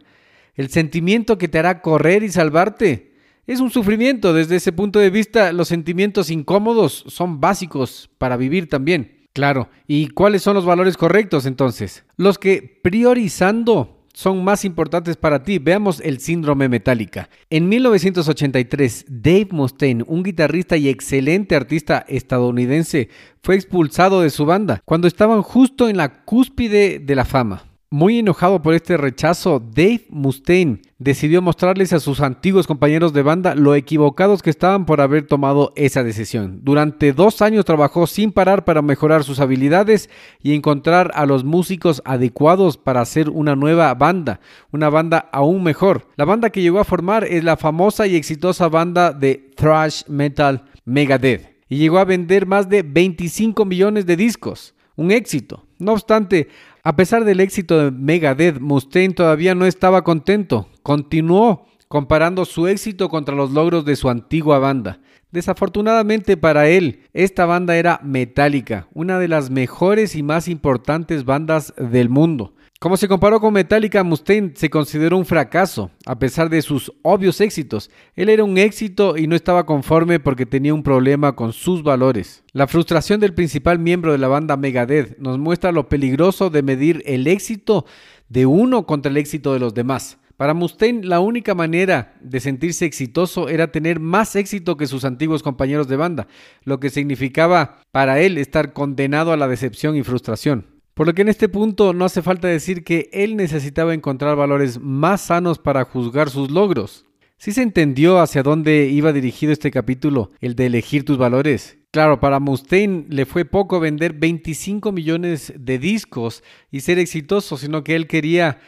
El 0.55 0.67
sentimiento 0.69 1.37
que 1.37 1.47
te 1.47 1.59
hará 1.59 1.81
correr 1.81 2.23
y 2.23 2.29
salvarte 2.29 3.14
es 3.47 3.59
un 3.59 3.71
sufrimiento. 3.71 4.33
Desde 4.33 4.55
ese 4.55 4.71
punto 4.71 4.99
de 4.99 5.09
vista, 5.09 5.51
los 5.53 5.67
sentimientos 5.67 6.29
incómodos 6.29 7.03
son 7.07 7.39
básicos 7.39 8.09
para 8.17 8.37
vivir 8.37 8.69
también. 8.69 9.27
Claro, 9.33 9.69
¿y 9.85 10.07
cuáles 10.07 10.43
son 10.43 10.53
los 10.53 10.65
valores 10.65 10.95
correctos 10.95 11.45
entonces? 11.45 12.05
Los 12.15 12.37
que 12.37 12.79
priorizando 12.81 13.95
son 14.15 14.43
más 14.43 14.63
importantes 14.63 15.17
para 15.17 15.43
ti. 15.43 15.59
Veamos 15.59 15.99
el 15.99 16.19
síndrome 16.19 16.69
metálica. 16.69 17.29
En 17.49 17.67
1983, 17.67 19.05
Dave 19.09 19.49
Mustaine, 19.51 20.05
un 20.07 20.23
guitarrista 20.23 20.77
y 20.77 20.87
excelente 20.87 21.55
artista 21.55 22.05
estadounidense, 22.07 23.09
fue 23.43 23.55
expulsado 23.55 24.21
de 24.21 24.29
su 24.29 24.45
banda 24.45 24.81
cuando 24.85 25.07
estaban 25.07 25.41
justo 25.41 25.89
en 25.89 25.97
la 25.97 26.23
cúspide 26.23 26.99
de 26.99 27.15
la 27.15 27.25
fama. 27.25 27.65
Muy 27.95 28.19
enojado 28.19 28.61
por 28.61 28.73
este 28.73 28.97
rechazo, 28.97 29.61
Dave 29.61 30.05
Mustaine 30.09 30.81
decidió 30.99 31.41
mostrarles 31.41 31.93
a 31.93 32.01
sus 32.01 32.19
antiguos 32.19 32.67
compañeros 32.67 33.13
de 33.13 33.21
banda 33.21 33.55
lo 33.55 33.73
equivocados 33.73 34.43
que 34.43 34.49
estaban 34.49 34.85
por 34.85 34.99
haber 34.99 35.25
tomado 35.27 35.71
esa 35.77 36.03
decisión. 36.03 36.59
Durante 36.61 37.13
dos 37.13 37.41
años 37.41 37.63
trabajó 37.63 38.05
sin 38.05 38.33
parar 38.33 38.65
para 38.65 38.81
mejorar 38.81 39.23
sus 39.23 39.39
habilidades 39.39 40.09
y 40.43 40.55
encontrar 40.55 41.11
a 41.15 41.25
los 41.25 41.45
músicos 41.45 42.01
adecuados 42.03 42.75
para 42.75 42.99
hacer 42.99 43.29
una 43.29 43.55
nueva 43.55 43.93
banda, 43.93 44.41
una 44.73 44.89
banda 44.89 45.29
aún 45.31 45.63
mejor. 45.63 46.09
La 46.17 46.25
banda 46.25 46.49
que 46.49 46.61
llegó 46.61 46.81
a 46.81 46.83
formar 46.83 47.23
es 47.23 47.45
la 47.45 47.55
famosa 47.55 48.07
y 48.07 48.17
exitosa 48.17 48.67
banda 48.67 49.13
de 49.13 49.53
thrash 49.55 50.01
metal 50.09 50.65
Megadeth 50.83 51.49
y 51.69 51.77
llegó 51.77 51.99
a 51.99 52.03
vender 52.03 52.45
más 52.45 52.67
de 52.67 52.83
25 52.83 53.63
millones 53.63 54.05
de 54.05 54.17
discos. 54.17 54.75
Un 54.97 55.11
éxito. 55.11 55.65
No 55.77 55.93
obstante, 55.93 56.47
a 56.85 56.95
pesar 56.95 57.25
del 57.25 57.39
éxito 57.39 57.79
de 57.79 57.89
Megadeth, 57.89 58.59
Mustaine 58.59 59.15
todavía 59.15 59.55
no 59.55 59.65
estaba 59.65 60.03
contento. 60.03 60.69
Continuó 60.83 61.65
comparando 61.87 62.45
su 62.45 62.67
éxito 62.67 63.09
contra 63.09 63.33
los 63.33 63.49
logros 63.49 63.85
de 63.85 63.95
su 63.95 64.07
antigua 64.07 64.59
banda. 64.59 64.99
Desafortunadamente 65.31 66.37
para 66.37 66.67
él, 66.67 66.99
esta 67.11 67.47
banda 67.47 67.75
era 67.75 67.99
Metallica, 68.03 68.87
una 68.93 69.17
de 69.17 69.27
las 69.27 69.49
mejores 69.49 70.15
y 70.15 70.21
más 70.21 70.47
importantes 70.47 71.25
bandas 71.25 71.73
del 71.75 72.09
mundo. 72.09 72.53
Como 72.77 72.97
se 72.97 73.07
comparó 73.07 73.39
con 73.39 73.53
Metallica, 73.53 74.03
Mustaine 74.03 74.51
se 74.53 74.69
consideró 74.69 75.17
un 75.17 75.25
fracaso, 75.25 75.91
a 76.05 76.19
pesar 76.19 76.49
de 76.49 76.61
sus 76.61 76.91
obvios 77.03 77.39
éxitos. 77.39 77.89
Él 78.15 78.27
era 78.27 78.43
un 78.43 78.57
éxito 78.57 79.15
y 79.15 79.27
no 79.27 79.35
estaba 79.35 79.65
conforme 79.65 80.19
porque 80.19 80.45
tenía 80.45 80.73
un 80.73 80.83
problema 80.83 81.37
con 81.37 81.53
sus 81.53 81.83
valores. 81.83 82.43
La 82.51 82.67
frustración 82.67 83.21
del 83.21 83.33
principal 83.33 83.79
miembro 83.79 84.11
de 84.11 84.17
la 84.17 84.27
banda 84.27 84.57
Megadeth 84.57 85.17
nos 85.19 85.39
muestra 85.39 85.71
lo 85.71 85.87
peligroso 85.87 86.49
de 86.49 86.63
medir 86.63 87.01
el 87.05 87.27
éxito 87.27 87.85
de 88.27 88.45
uno 88.45 88.85
contra 88.85 89.09
el 89.09 89.17
éxito 89.17 89.53
de 89.53 89.59
los 89.59 89.73
demás. 89.73 90.17
Para 90.35 90.53
Mustaine, 90.53 91.05
la 91.05 91.21
única 91.21 91.55
manera 91.55 92.13
de 92.19 92.41
sentirse 92.41 92.85
exitoso 92.85 93.47
era 93.47 93.71
tener 93.71 94.01
más 94.01 94.35
éxito 94.35 94.75
que 94.75 94.85
sus 94.85 95.05
antiguos 95.05 95.43
compañeros 95.43 95.87
de 95.87 95.95
banda, 95.95 96.27
lo 96.65 96.81
que 96.81 96.89
significaba 96.89 97.79
para 97.93 98.19
él 98.19 98.37
estar 98.37 98.73
condenado 98.73 99.31
a 99.31 99.37
la 99.37 99.47
decepción 99.47 99.95
y 99.95 100.03
frustración. 100.03 100.74
Por 100.95 101.07
lo 101.07 101.13
que 101.13 101.23
en 101.23 101.27
este 101.27 101.49
punto 101.49 101.91
no 101.91 102.05
hace 102.05 102.21
falta 102.21 102.47
decir 102.47 102.85
que 102.85 103.09
él 103.11 103.35
necesitaba 103.35 103.93
encontrar 103.93 104.37
valores 104.37 104.79
más 104.79 105.19
sanos 105.19 105.59
para 105.59 105.83
juzgar 105.83 106.29
sus 106.29 106.49
logros. 106.49 107.03
¿Sí 107.37 107.51
se 107.51 107.63
entendió 107.63 108.19
hacia 108.19 108.43
dónde 108.43 108.87
iba 108.87 109.11
dirigido 109.11 109.51
este 109.51 109.71
capítulo, 109.71 110.31
el 110.39 110.55
de 110.55 110.67
elegir 110.67 111.03
tus 111.03 111.17
valores? 111.17 111.77
Claro, 111.91 112.21
para 112.21 112.39
Mustaine 112.39 113.07
le 113.09 113.25
fue 113.25 113.43
poco 113.43 113.81
vender 113.81 114.13
25 114.13 114.93
millones 114.93 115.51
de 115.57 115.79
discos 115.79 116.43
y 116.71 116.79
ser 116.79 116.97
exitoso, 116.97 117.57
sino 117.57 117.83
que 117.83 117.97
él 117.97 118.07
quería 118.07 118.59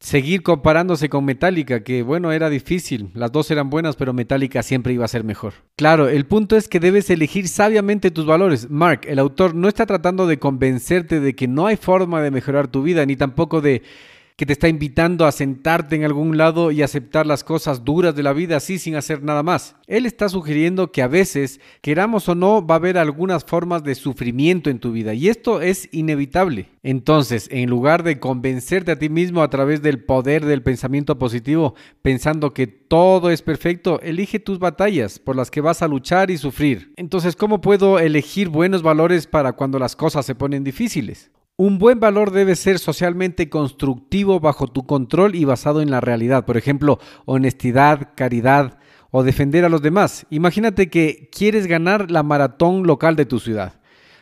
seguir 0.00 0.42
comparándose 0.42 1.10
con 1.10 1.26
Metallica, 1.26 1.84
que 1.84 2.02
bueno, 2.02 2.32
era 2.32 2.48
difícil, 2.48 3.10
las 3.14 3.30
dos 3.30 3.50
eran 3.50 3.68
buenas, 3.68 3.96
pero 3.96 4.14
Metallica 4.14 4.62
siempre 4.62 4.94
iba 4.94 5.04
a 5.04 5.08
ser 5.08 5.24
mejor. 5.24 5.52
Claro, 5.76 6.08
el 6.08 6.26
punto 6.26 6.56
es 6.56 6.68
que 6.68 6.80
debes 6.80 7.10
elegir 7.10 7.48
sabiamente 7.48 8.10
tus 8.10 8.24
valores. 8.24 8.70
Mark, 8.70 9.02
el 9.06 9.18
autor, 9.18 9.54
no 9.54 9.68
está 9.68 9.84
tratando 9.84 10.26
de 10.26 10.38
convencerte 10.38 11.20
de 11.20 11.36
que 11.36 11.46
no 11.46 11.66
hay 11.66 11.76
forma 11.76 12.22
de 12.22 12.30
mejorar 12.30 12.68
tu 12.68 12.82
vida, 12.82 13.04
ni 13.04 13.14
tampoco 13.14 13.60
de 13.60 13.82
que 14.40 14.46
te 14.46 14.54
está 14.54 14.68
invitando 14.68 15.26
a 15.26 15.32
sentarte 15.32 15.96
en 15.96 16.04
algún 16.04 16.38
lado 16.38 16.70
y 16.70 16.80
aceptar 16.80 17.26
las 17.26 17.44
cosas 17.44 17.84
duras 17.84 18.16
de 18.16 18.22
la 18.22 18.32
vida 18.32 18.56
así 18.56 18.78
sin 18.78 18.96
hacer 18.96 19.22
nada 19.22 19.42
más. 19.42 19.76
Él 19.86 20.06
está 20.06 20.30
sugiriendo 20.30 20.92
que 20.92 21.02
a 21.02 21.08
veces, 21.08 21.60
queramos 21.82 22.26
o 22.26 22.34
no, 22.34 22.66
va 22.66 22.76
a 22.76 22.78
haber 22.78 22.96
algunas 22.96 23.44
formas 23.44 23.84
de 23.84 23.94
sufrimiento 23.94 24.70
en 24.70 24.78
tu 24.78 24.92
vida 24.92 25.12
y 25.12 25.28
esto 25.28 25.60
es 25.60 25.90
inevitable. 25.92 26.70
Entonces, 26.82 27.48
en 27.50 27.68
lugar 27.68 28.02
de 28.02 28.18
convencerte 28.18 28.92
a 28.92 28.98
ti 28.98 29.10
mismo 29.10 29.42
a 29.42 29.50
través 29.50 29.82
del 29.82 30.02
poder 30.02 30.46
del 30.46 30.62
pensamiento 30.62 31.18
positivo, 31.18 31.74
pensando 32.00 32.54
que 32.54 32.66
todo 32.66 33.28
es 33.28 33.42
perfecto, 33.42 34.00
elige 34.00 34.40
tus 34.40 34.58
batallas 34.58 35.18
por 35.18 35.36
las 35.36 35.50
que 35.50 35.60
vas 35.60 35.82
a 35.82 35.88
luchar 35.88 36.30
y 36.30 36.38
sufrir. 36.38 36.94
Entonces, 36.96 37.36
¿cómo 37.36 37.60
puedo 37.60 37.98
elegir 37.98 38.48
buenos 38.48 38.82
valores 38.82 39.26
para 39.26 39.52
cuando 39.52 39.78
las 39.78 39.96
cosas 39.96 40.24
se 40.24 40.34
ponen 40.34 40.64
difíciles? 40.64 41.30
Un 41.56 41.78
buen 41.78 42.00
valor 42.00 42.30
debe 42.30 42.56
ser 42.56 42.78
socialmente 42.78 43.50
constructivo 43.50 44.40
bajo 44.40 44.66
tu 44.66 44.86
control 44.86 45.34
y 45.34 45.44
basado 45.44 45.82
en 45.82 45.90
la 45.90 46.00
realidad. 46.00 46.46
Por 46.46 46.56
ejemplo, 46.56 46.98
honestidad, 47.26 48.12
caridad 48.16 48.78
o 49.10 49.22
defender 49.22 49.64
a 49.64 49.68
los 49.68 49.82
demás. 49.82 50.26
Imagínate 50.30 50.88
que 50.88 51.28
quieres 51.30 51.66
ganar 51.66 52.10
la 52.10 52.22
maratón 52.22 52.86
local 52.86 53.16
de 53.16 53.26
tu 53.26 53.40
ciudad. 53.40 53.80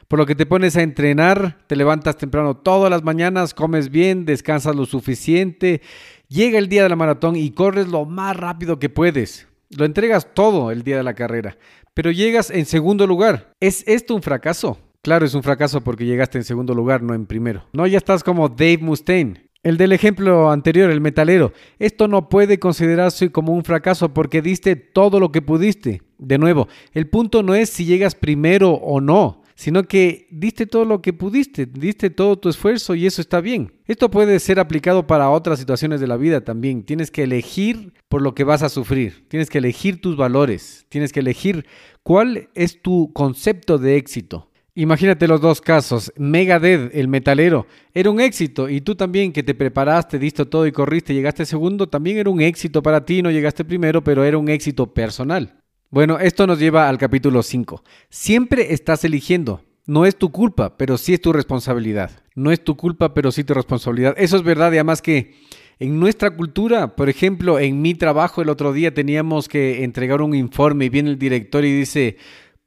Por 0.08 0.18
lo 0.18 0.26
que 0.26 0.34
te 0.34 0.46
pones 0.46 0.74
a 0.76 0.82
entrenar, 0.82 1.58
te 1.66 1.76
levantas 1.76 2.16
temprano 2.16 2.56
todas 2.56 2.90
las 2.90 3.04
mañanas, 3.04 3.52
comes 3.52 3.90
bien, 3.90 4.24
descansas 4.24 4.74
lo 4.74 4.86
suficiente, 4.86 5.82
llega 6.28 6.58
el 6.58 6.70
día 6.70 6.82
de 6.82 6.88
la 6.88 6.96
maratón 6.96 7.36
y 7.36 7.50
corres 7.50 7.88
lo 7.88 8.06
más 8.06 8.34
rápido 8.34 8.78
que 8.78 8.88
puedes. 8.88 9.46
Lo 9.68 9.84
entregas 9.84 10.32
todo 10.32 10.70
el 10.70 10.82
día 10.82 10.96
de 10.96 11.02
la 11.02 11.12
carrera, 11.12 11.58
pero 11.92 12.10
llegas 12.10 12.50
en 12.50 12.64
segundo 12.64 13.06
lugar. 13.06 13.52
¿Es 13.60 13.84
esto 13.86 14.14
un 14.14 14.22
fracaso? 14.22 14.78
Claro, 15.08 15.24
es 15.24 15.32
un 15.32 15.42
fracaso 15.42 15.80
porque 15.80 16.04
llegaste 16.04 16.36
en 16.36 16.44
segundo 16.44 16.74
lugar, 16.74 17.02
no 17.02 17.14
en 17.14 17.24
primero. 17.24 17.64
No, 17.72 17.86
ya 17.86 17.96
estás 17.96 18.22
como 18.22 18.50
Dave 18.50 18.76
Mustaine. 18.82 19.48
El 19.62 19.78
del 19.78 19.92
ejemplo 19.92 20.50
anterior, 20.50 20.90
el 20.90 21.00
metalero. 21.00 21.54
Esto 21.78 22.08
no 22.08 22.28
puede 22.28 22.58
considerarse 22.58 23.32
como 23.32 23.54
un 23.54 23.64
fracaso 23.64 24.12
porque 24.12 24.42
diste 24.42 24.76
todo 24.76 25.18
lo 25.18 25.32
que 25.32 25.40
pudiste. 25.40 26.02
De 26.18 26.36
nuevo, 26.36 26.68
el 26.92 27.08
punto 27.08 27.42
no 27.42 27.54
es 27.54 27.70
si 27.70 27.86
llegas 27.86 28.14
primero 28.14 28.72
o 28.72 29.00
no, 29.00 29.44
sino 29.54 29.84
que 29.84 30.28
diste 30.30 30.66
todo 30.66 30.84
lo 30.84 31.00
que 31.00 31.14
pudiste, 31.14 31.64
diste 31.64 32.10
todo 32.10 32.38
tu 32.38 32.50
esfuerzo 32.50 32.94
y 32.94 33.06
eso 33.06 33.22
está 33.22 33.40
bien. 33.40 33.72
Esto 33.86 34.10
puede 34.10 34.38
ser 34.40 34.60
aplicado 34.60 35.06
para 35.06 35.30
otras 35.30 35.58
situaciones 35.58 36.02
de 36.02 36.06
la 36.06 36.18
vida 36.18 36.42
también. 36.42 36.82
Tienes 36.82 37.10
que 37.10 37.22
elegir 37.22 37.94
por 38.10 38.20
lo 38.20 38.34
que 38.34 38.44
vas 38.44 38.62
a 38.62 38.68
sufrir, 38.68 39.26
tienes 39.28 39.48
que 39.48 39.56
elegir 39.56 40.02
tus 40.02 40.18
valores, 40.18 40.84
tienes 40.90 41.14
que 41.14 41.20
elegir 41.20 41.64
cuál 42.02 42.50
es 42.54 42.82
tu 42.82 43.10
concepto 43.14 43.78
de 43.78 43.96
éxito. 43.96 44.48
Imagínate 44.80 45.26
los 45.26 45.40
dos 45.40 45.60
casos. 45.60 46.12
Megadeth, 46.16 46.94
el 46.94 47.08
metalero, 47.08 47.66
era 47.92 48.10
un 48.10 48.20
éxito 48.20 48.68
y 48.68 48.80
tú 48.80 48.94
también 48.94 49.32
que 49.32 49.42
te 49.42 49.52
preparaste, 49.52 50.20
diste 50.20 50.46
todo 50.46 50.68
y 50.68 50.72
corriste, 50.72 51.12
llegaste 51.12 51.44
segundo, 51.46 51.88
también 51.88 52.16
era 52.16 52.30
un 52.30 52.40
éxito 52.40 52.80
para 52.80 53.04
ti, 53.04 53.20
no 53.20 53.32
llegaste 53.32 53.64
primero, 53.64 54.04
pero 54.04 54.22
era 54.22 54.38
un 54.38 54.48
éxito 54.48 54.94
personal. 54.94 55.58
Bueno, 55.90 56.20
esto 56.20 56.46
nos 56.46 56.60
lleva 56.60 56.88
al 56.88 56.96
capítulo 56.96 57.42
5. 57.42 57.82
Siempre 58.08 58.72
estás 58.72 59.02
eligiendo. 59.02 59.62
No 59.84 60.06
es 60.06 60.14
tu 60.14 60.30
culpa, 60.30 60.76
pero 60.76 60.96
sí 60.96 61.12
es 61.12 61.20
tu 61.20 61.32
responsabilidad. 61.32 62.12
No 62.36 62.52
es 62.52 62.62
tu 62.62 62.76
culpa, 62.76 63.14
pero 63.14 63.32
sí 63.32 63.42
tu 63.42 63.54
responsabilidad. 63.54 64.14
Eso 64.16 64.36
es 64.36 64.44
verdad 64.44 64.70
y 64.70 64.76
además 64.76 65.02
que 65.02 65.34
en 65.80 65.98
nuestra 65.98 66.30
cultura, 66.30 66.94
por 66.94 67.08
ejemplo, 67.08 67.58
en 67.58 67.82
mi 67.82 67.94
trabajo 67.94 68.42
el 68.42 68.48
otro 68.48 68.72
día 68.72 68.94
teníamos 68.94 69.48
que 69.48 69.82
entregar 69.82 70.22
un 70.22 70.36
informe 70.36 70.84
y 70.84 70.88
viene 70.88 71.10
el 71.10 71.18
director 71.18 71.64
y 71.64 71.72
dice, 71.72 72.16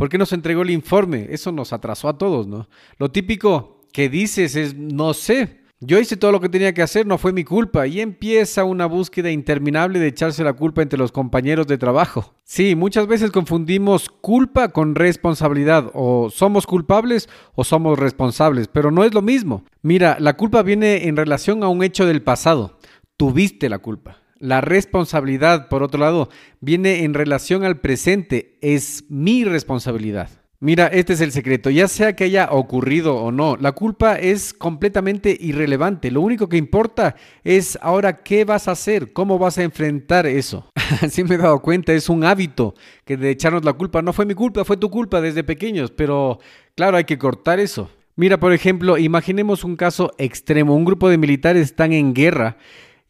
¿Por 0.01 0.09
qué 0.09 0.17
no 0.17 0.25
se 0.25 0.33
entregó 0.33 0.63
el 0.63 0.71
informe? 0.71 1.27
Eso 1.29 1.51
nos 1.51 1.73
atrasó 1.73 2.09
a 2.09 2.17
todos, 2.17 2.47
¿no? 2.47 2.67
Lo 2.97 3.11
típico 3.11 3.81
que 3.93 4.09
dices 4.09 4.55
es, 4.55 4.75
no 4.75 5.13
sé, 5.13 5.59
yo 5.79 5.99
hice 5.99 6.17
todo 6.17 6.31
lo 6.31 6.39
que 6.39 6.49
tenía 6.49 6.73
que 6.73 6.81
hacer, 6.81 7.05
no 7.05 7.19
fue 7.19 7.33
mi 7.33 7.43
culpa. 7.43 7.85
Y 7.85 8.01
empieza 8.01 8.63
una 8.63 8.87
búsqueda 8.87 9.29
interminable 9.29 9.99
de 9.99 10.07
echarse 10.07 10.43
la 10.43 10.53
culpa 10.53 10.81
entre 10.81 10.97
los 10.97 11.11
compañeros 11.11 11.67
de 11.67 11.77
trabajo. 11.77 12.33
Sí, 12.43 12.75
muchas 12.75 13.05
veces 13.05 13.29
confundimos 13.29 14.09
culpa 14.09 14.69
con 14.69 14.95
responsabilidad. 14.95 15.91
O 15.93 16.31
somos 16.31 16.65
culpables 16.65 17.29
o 17.53 17.63
somos 17.63 17.99
responsables, 17.99 18.69
pero 18.69 18.89
no 18.89 19.03
es 19.03 19.13
lo 19.13 19.21
mismo. 19.21 19.65
Mira, 19.83 20.17
la 20.19 20.35
culpa 20.35 20.63
viene 20.63 21.09
en 21.09 21.15
relación 21.15 21.61
a 21.61 21.67
un 21.67 21.83
hecho 21.83 22.07
del 22.07 22.23
pasado. 22.23 22.79
Tuviste 23.17 23.69
la 23.69 23.77
culpa. 23.77 24.20
La 24.41 24.59
responsabilidad, 24.59 25.69
por 25.69 25.83
otro 25.83 25.99
lado, 25.99 26.29
viene 26.61 27.03
en 27.03 27.13
relación 27.13 27.63
al 27.63 27.79
presente. 27.79 28.57
Es 28.61 29.03
mi 29.07 29.43
responsabilidad. 29.43 30.29
Mira, 30.59 30.87
este 30.87 31.13
es 31.13 31.21
el 31.21 31.31
secreto. 31.31 31.69
Ya 31.69 31.87
sea 31.87 32.15
que 32.15 32.23
haya 32.23 32.49
ocurrido 32.49 33.17
o 33.17 33.31
no, 33.31 33.55
la 33.55 33.73
culpa 33.73 34.15
es 34.15 34.55
completamente 34.55 35.37
irrelevante. 35.39 36.09
Lo 36.09 36.21
único 36.21 36.49
que 36.49 36.57
importa 36.57 37.15
es 37.43 37.77
ahora 37.83 38.23
qué 38.23 38.43
vas 38.43 38.67
a 38.67 38.71
hacer, 38.71 39.13
cómo 39.13 39.37
vas 39.37 39.59
a 39.59 39.63
enfrentar 39.63 40.25
eso. 40.25 40.67
Así 41.01 41.23
me 41.23 41.35
he 41.35 41.37
dado 41.37 41.61
cuenta, 41.61 41.93
es 41.93 42.09
un 42.09 42.23
hábito 42.23 42.73
que 43.05 43.17
de 43.17 43.29
echarnos 43.29 43.63
la 43.63 43.73
culpa. 43.73 44.01
No 44.01 44.11
fue 44.11 44.25
mi 44.25 44.33
culpa, 44.33 44.65
fue 44.65 44.77
tu 44.77 44.89
culpa 44.89 45.21
desde 45.21 45.43
pequeños, 45.43 45.91
pero 45.91 46.39
claro, 46.73 46.97
hay 46.97 47.03
que 47.03 47.19
cortar 47.19 47.59
eso. 47.59 47.91
Mira, 48.15 48.39
por 48.39 48.53
ejemplo, 48.53 48.97
imaginemos 48.97 49.63
un 49.63 49.75
caso 49.75 50.13
extremo. 50.17 50.75
Un 50.75 50.85
grupo 50.85 51.09
de 51.09 51.19
militares 51.19 51.61
están 51.61 51.93
en 51.93 52.15
guerra 52.15 52.57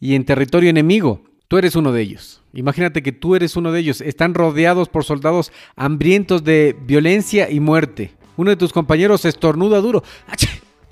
y 0.02 0.16
en 0.16 0.26
territorio 0.26 0.70
enemigo. 0.70 1.22
Tú 1.48 1.58
eres 1.58 1.76
uno 1.78 1.94
de 1.94 2.02
ellos. 2.02 2.42
Imagínate 2.54 3.02
que 3.02 3.12
tú 3.12 3.36
eres 3.36 3.56
uno 3.56 3.72
de 3.72 3.80
ellos. 3.80 4.02
Están 4.02 4.34
rodeados 4.34 4.90
por 4.90 5.06
soldados 5.06 5.52
hambrientos 5.76 6.44
de 6.44 6.76
violencia 6.86 7.50
y 7.50 7.60
muerte. 7.62 8.12
Uno 8.36 8.50
de 8.50 8.58
tus 8.58 8.74
compañeros 8.74 9.24
estornuda 9.24 9.80
duro 9.80 10.04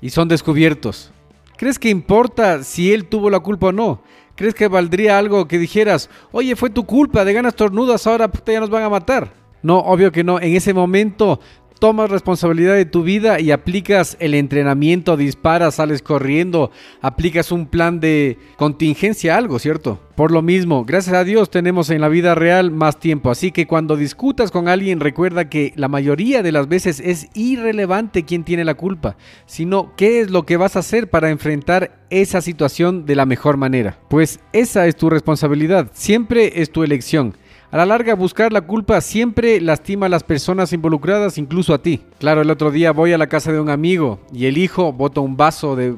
y 0.00 0.10
son 0.10 0.28
descubiertos. 0.28 1.12
¿Crees 1.56 1.78
que 1.78 1.90
importa 1.90 2.62
si 2.62 2.92
él 2.92 3.06
tuvo 3.06 3.28
la 3.28 3.40
culpa 3.40 3.68
o 3.68 3.72
no? 3.72 4.02
¿Crees 4.36 4.54
que 4.54 4.68
valdría 4.68 5.18
algo 5.18 5.46
que 5.48 5.58
dijeras, 5.58 6.08
oye, 6.32 6.56
fue 6.56 6.70
tu 6.70 6.86
culpa, 6.86 7.24
de 7.24 7.34
ganas 7.34 7.54
tornudas, 7.54 8.06
ahora 8.06 8.30
ya 8.46 8.60
nos 8.60 8.70
van 8.70 8.84
a 8.84 8.88
matar? 8.88 9.34
No, 9.62 9.78
obvio 9.78 10.10
que 10.12 10.24
no. 10.24 10.40
En 10.40 10.56
ese 10.56 10.72
momento 10.72 11.40
tomas 11.80 12.10
responsabilidad 12.10 12.74
de 12.74 12.84
tu 12.84 13.02
vida 13.02 13.40
y 13.40 13.50
aplicas 13.50 14.16
el 14.20 14.34
entrenamiento, 14.34 15.16
disparas, 15.16 15.76
sales 15.76 16.02
corriendo, 16.02 16.70
aplicas 17.00 17.50
un 17.50 17.66
plan 17.66 17.98
de 17.98 18.38
contingencia, 18.56 19.36
algo, 19.36 19.58
¿cierto? 19.58 19.98
Por 20.14 20.30
lo 20.30 20.42
mismo, 20.42 20.84
gracias 20.84 21.16
a 21.16 21.24
Dios 21.24 21.50
tenemos 21.50 21.88
en 21.88 22.02
la 22.02 22.08
vida 22.08 22.34
real 22.34 22.70
más 22.70 23.00
tiempo, 23.00 23.30
así 23.30 23.50
que 23.50 23.66
cuando 23.66 23.96
discutas 23.96 24.50
con 24.50 24.68
alguien 24.68 25.00
recuerda 25.00 25.48
que 25.48 25.72
la 25.76 25.88
mayoría 25.88 26.42
de 26.42 26.52
las 26.52 26.68
veces 26.68 27.00
es 27.00 27.28
irrelevante 27.34 28.24
quién 28.24 28.44
tiene 28.44 28.66
la 28.66 28.74
culpa, 28.74 29.16
sino 29.46 29.94
qué 29.96 30.20
es 30.20 30.30
lo 30.30 30.44
que 30.44 30.58
vas 30.58 30.76
a 30.76 30.80
hacer 30.80 31.08
para 31.08 31.30
enfrentar 31.30 31.98
esa 32.10 32.42
situación 32.42 33.06
de 33.06 33.16
la 33.16 33.24
mejor 33.24 33.56
manera. 33.56 33.98
Pues 34.08 34.40
esa 34.52 34.86
es 34.86 34.96
tu 34.96 35.08
responsabilidad, 35.08 35.90
siempre 35.94 36.60
es 36.60 36.70
tu 36.70 36.84
elección. 36.84 37.34
A 37.72 37.76
la 37.76 37.86
larga, 37.86 38.14
buscar 38.14 38.52
la 38.52 38.62
culpa 38.62 39.00
siempre 39.00 39.60
lastima 39.60 40.06
a 40.06 40.08
las 40.08 40.24
personas 40.24 40.72
involucradas, 40.72 41.38
incluso 41.38 41.72
a 41.72 41.80
ti. 41.80 42.00
Claro, 42.18 42.42
el 42.42 42.50
otro 42.50 42.72
día 42.72 42.90
voy 42.90 43.12
a 43.12 43.18
la 43.18 43.28
casa 43.28 43.52
de 43.52 43.60
un 43.60 43.70
amigo 43.70 44.18
y 44.32 44.46
el 44.46 44.58
hijo 44.58 44.92
bota 44.92 45.20
un 45.20 45.36
vaso 45.36 45.76
de, 45.76 45.96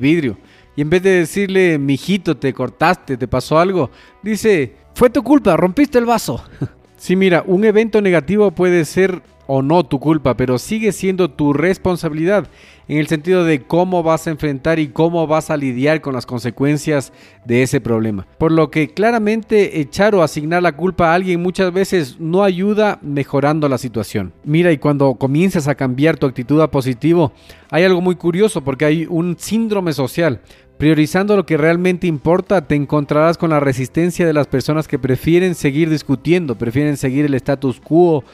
vidrio. 0.00 0.36
Y 0.74 0.82
en 0.82 0.90
vez 0.90 1.00
de 1.04 1.10
decirle, 1.10 1.78
mijito, 1.78 2.36
te 2.36 2.52
cortaste, 2.52 3.16
te 3.16 3.28
pasó 3.28 3.60
algo, 3.60 3.90
dice, 4.20 4.74
fue 4.94 5.10
tu 5.10 5.22
culpa, 5.22 5.56
rompiste 5.56 5.96
el 5.96 6.06
vaso. 6.06 6.42
sí, 6.96 7.14
mira, 7.14 7.44
un 7.46 7.64
evento 7.64 8.02
negativo 8.02 8.50
puede 8.50 8.84
ser 8.84 9.22
o 9.54 9.60
no 9.60 9.84
tu 9.84 10.00
culpa, 10.00 10.34
pero 10.34 10.58
sigue 10.58 10.92
siendo 10.92 11.30
tu 11.30 11.52
responsabilidad 11.52 12.48
en 12.88 12.96
el 12.96 13.06
sentido 13.06 13.44
de 13.44 13.60
cómo 13.60 14.02
vas 14.02 14.26
a 14.26 14.30
enfrentar 14.30 14.78
y 14.78 14.88
cómo 14.88 15.26
vas 15.26 15.50
a 15.50 15.58
lidiar 15.58 16.00
con 16.00 16.14
las 16.14 16.24
consecuencias 16.24 17.12
de 17.44 17.62
ese 17.62 17.78
problema. 17.78 18.26
Por 18.38 18.50
lo 18.50 18.70
que 18.70 18.88
claramente 18.88 19.78
echar 19.78 20.14
o 20.14 20.22
asignar 20.22 20.62
la 20.62 20.72
culpa 20.72 21.10
a 21.10 21.14
alguien 21.14 21.42
muchas 21.42 21.70
veces 21.70 22.16
no 22.18 22.42
ayuda 22.42 22.98
mejorando 23.02 23.68
la 23.68 23.76
situación. 23.76 24.32
Mira, 24.42 24.72
y 24.72 24.78
cuando 24.78 25.16
comienzas 25.16 25.68
a 25.68 25.74
cambiar 25.74 26.16
tu 26.16 26.24
actitud 26.24 26.58
a 26.62 26.70
positivo, 26.70 27.32
hay 27.68 27.84
algo 27.84 28.00
muy 28.00 28.14
curioso 28.14 28.64
porque 28.64 28.86
hay 28.86 29.06
un 29.06 29.36
síndrome 29.38 29.92
social. 29.92 30.40
Priorizando 30.78 31.36
lo 31.36 31.44
que 31.44 31.58
realmente 31.58 32.06
importa, 32.06 32.66
te 32.66 32.74
encontrarás 32.74 33.36
con 33.36 33.50
la 33.50 33.60
resistencia 33.60 34.26
de 34.26 34.32
las 34.32 34.46
personas 34.46 34.88
que 34.88 34.98
prefieren 34.98 35.54
seguir 35.54 35.90
discutiendo, 35.90 36.56
prefieren 36.56 36.96
seguir 36.96 37.26
el 37.26 37.34
status 37.34 37.78
quo, 37.80 38.24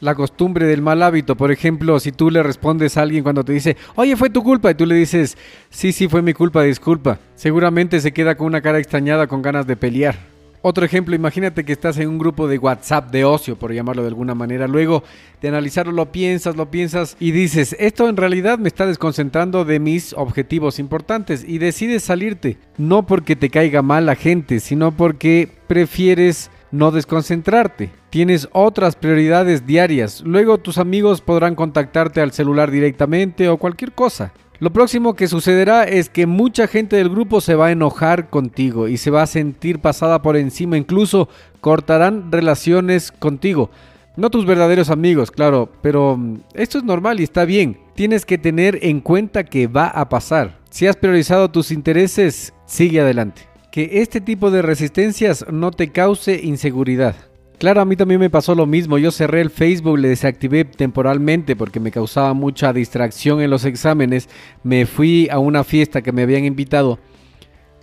la 0.00 0.14
costumbre 0.14 0.66
del 0.66 0.82
mal 0.82 1.02
hábito. 1.02 1.36
Por 1.36 1.50
ejemplo, 1.50 1.98
si 2.00 2.12
tú 2.12 2.30
le 2.30 2.42
respondes 2.42 2.96
a 2.96 3.02
alguien 3.02 3.22
cuando 3.22 3.44
te 3.44 3.52
dice, 3.52 3.76
oye, 3.94 4.16
fue 4.16 4.30
tu 4.30 4.42
culpa, 4.42 4.70
y 4.70 4.74
tú 4.74 4.86
le 4.86 4.94
dices, 4.94 5.36
sí, 5.70 5.92
sí, 5.92 6.08
fue 6.08 6.22
mi 6.22 6.32
culpa, 6.32 6.62
disculpa, 6.62 7.18
seguramente 7.34 8.00
se 8.00 8.12
queda 8.12 8.36
con 8.36 8.46
una 8.46 8.60
cara 8.60 8.78
extrañada 8.78 9.26
con 9.26 9.42
ganas 9.42 9.66
de 9.66 9.76
pelear. 9.76 10.34
Otro 10.66 10.86
ejemplo, 10.86 11.14
imagínate 11.14 11.62
que 11.62 11.74
estás 11.74 11.98
en 11.98 12.08
un 12.08 12.16
grupo 12.16 12.48
de 12.48 12.56
WhatsApp 12.56 13.10
de 13.10 13.26
ocio, 13.26 13.54
por 13.54 13.74
llamarlo 13.74 14.00
de 14.00 14.08
alguna 14.08 14.34
manera. 14.34 14.66
Luego 14.66 15.04
de 15.42 15.48
analizarlo, 15.48 15.92
lo 15.92 16.10
piensas, 16.10 16.56
lo 16.56 16.70
piensas 16.70 17.18
y 17.20 17.32
dices, 17.32 17.76
esto 17.78 18.08
en 18.08 18.16
realidad 18.16 18.58
me 18.58 18.68
está 18.68 18.86
desconcentrando 18.86 19.66
de 19.66 19.78
mis 19.78 20.14
objetivos 20.14 20.78
importantes 20.78 21.44
y 21.46 21.58
decides 21.58 22.04
salirte. 22.04 22.56
No 22.78 23.06
porque 23.06 23.36
te 23.36 23.50
caiga 23.50 23.82
mal 23.82 24.06
la 24.06 24.14
gente, 24.14 24.58
sino 24.58 24.90
porque 24.90 25.50
prefieres 25.66 26.50
no 26.74 26.90
desconcentrarte. 26.90 27.90
Tienes 28.10 28.48
otras 28.52 28.96
prioridades 28.96 29.66
diarias. 29.66 30.22
Luego 30.24 30.58
tus 30.58 30.78
amigos 30.78 31.20
podrán 31.20 31.54
contactarte 31.54 32.20
al 32.20 32.32
celular 32.32 32.70
directamente 32.70 33.48
o 33.48 33.58
cualquier 33.58 33.92
cosa. 33.92 34.32
Lo 34.58 34.72
próximo 34.72 35.14
que 35.14 35.28
sucederá 35.28 35.84
es 35.84 36.08
que 36.08 36.26
mucha 36.26 36.66
gente 36.66 36.96
del 36.96 37.10
grupo 37.10 37.40
se 37.40 37.54
va 37.54 37.66
a 37.66 37.72
enojar 37.72 38.28
contigo 38.28 38.88
y 38.88 38.96
se 38.96 39.10
va 39.10 39.22
a 39.22 39.26
sentir 39.26 39.78
pasada 39.78 40.22
por 40.22 40.36
encima. 40.36 40.76
Incluso 40.76 41.28
cortarán 41.60 42.30
relaciones 42.30 43.12
contigo. 43.12 43.70
No 44.16 44.30
tus 44.30 44.46
verdaderos 44.46 44.90
amigos, 44.90 45.30
claro, 45.30 45.70
pero 45.82 46.16
mm, 46.16 46.40
esto 46.54 46.78
es 46.78 46.84
normal 46.84 47.20
y 47.20 47.24
está 47.24 47.44
bien. 47.44 47.78
Tienes 47.94 48.24
que 48.24 48.38
tener 48.38 48.78
en 48.82 49.00
cuenta 49.00 49.44
que 49.44 49.66
va 49.66 49.86
a 49.88 50.08
pasar. 50.08 50.58
Si 50.70 50.86
has 50.86 50.96
priorizado 50.96 51.50
tus 51.50 51.70
intereses, 51.72 52.52
sigue 52.66 53.00
adelante 53.00 53.53
que 53.74 54.02
este 54.02 54.20
tipo 54.20 54.52
de 54.52 54.62
resistencias 54.62 55.46
no 55.50 55.72
te 55.72 55.90
cause 55.90 56.40
inseguridad. 56.44 57.16
Claro, 57.58 57.80
a 57.80 57.84
mí 57.84 57.96
también 57.96 58.20
me 58.20 58.30
pasó 58.30 58.54
lo 58.54 58.66
mismo. 58.66 58.98
Yo 58.98 59.10
cerré 59.10 59.40
el 59.40 59.50
Facebook, 59.50 59.98
le 59.98 60.10
desactivé 60.10 60.64
temporalmente 60.64 61.56
porque 61.56 61.80
me 61.80 61.90
causaba 61.90 62.34
mucha 62.34 62.72
distracción 62.72 63.40
en 63.40 63.50
los 63.50 63.64
exámenes. 63.64 64.28
Me 64.62 64.86
fui 64.86 65.28
a 65.28 65.40
una 65.40 65.64
fiesta 65.64 66.02
que 66.02 66.12
me 66.12 66.22
habían 66.22 66.44
invitado 66.44 67.00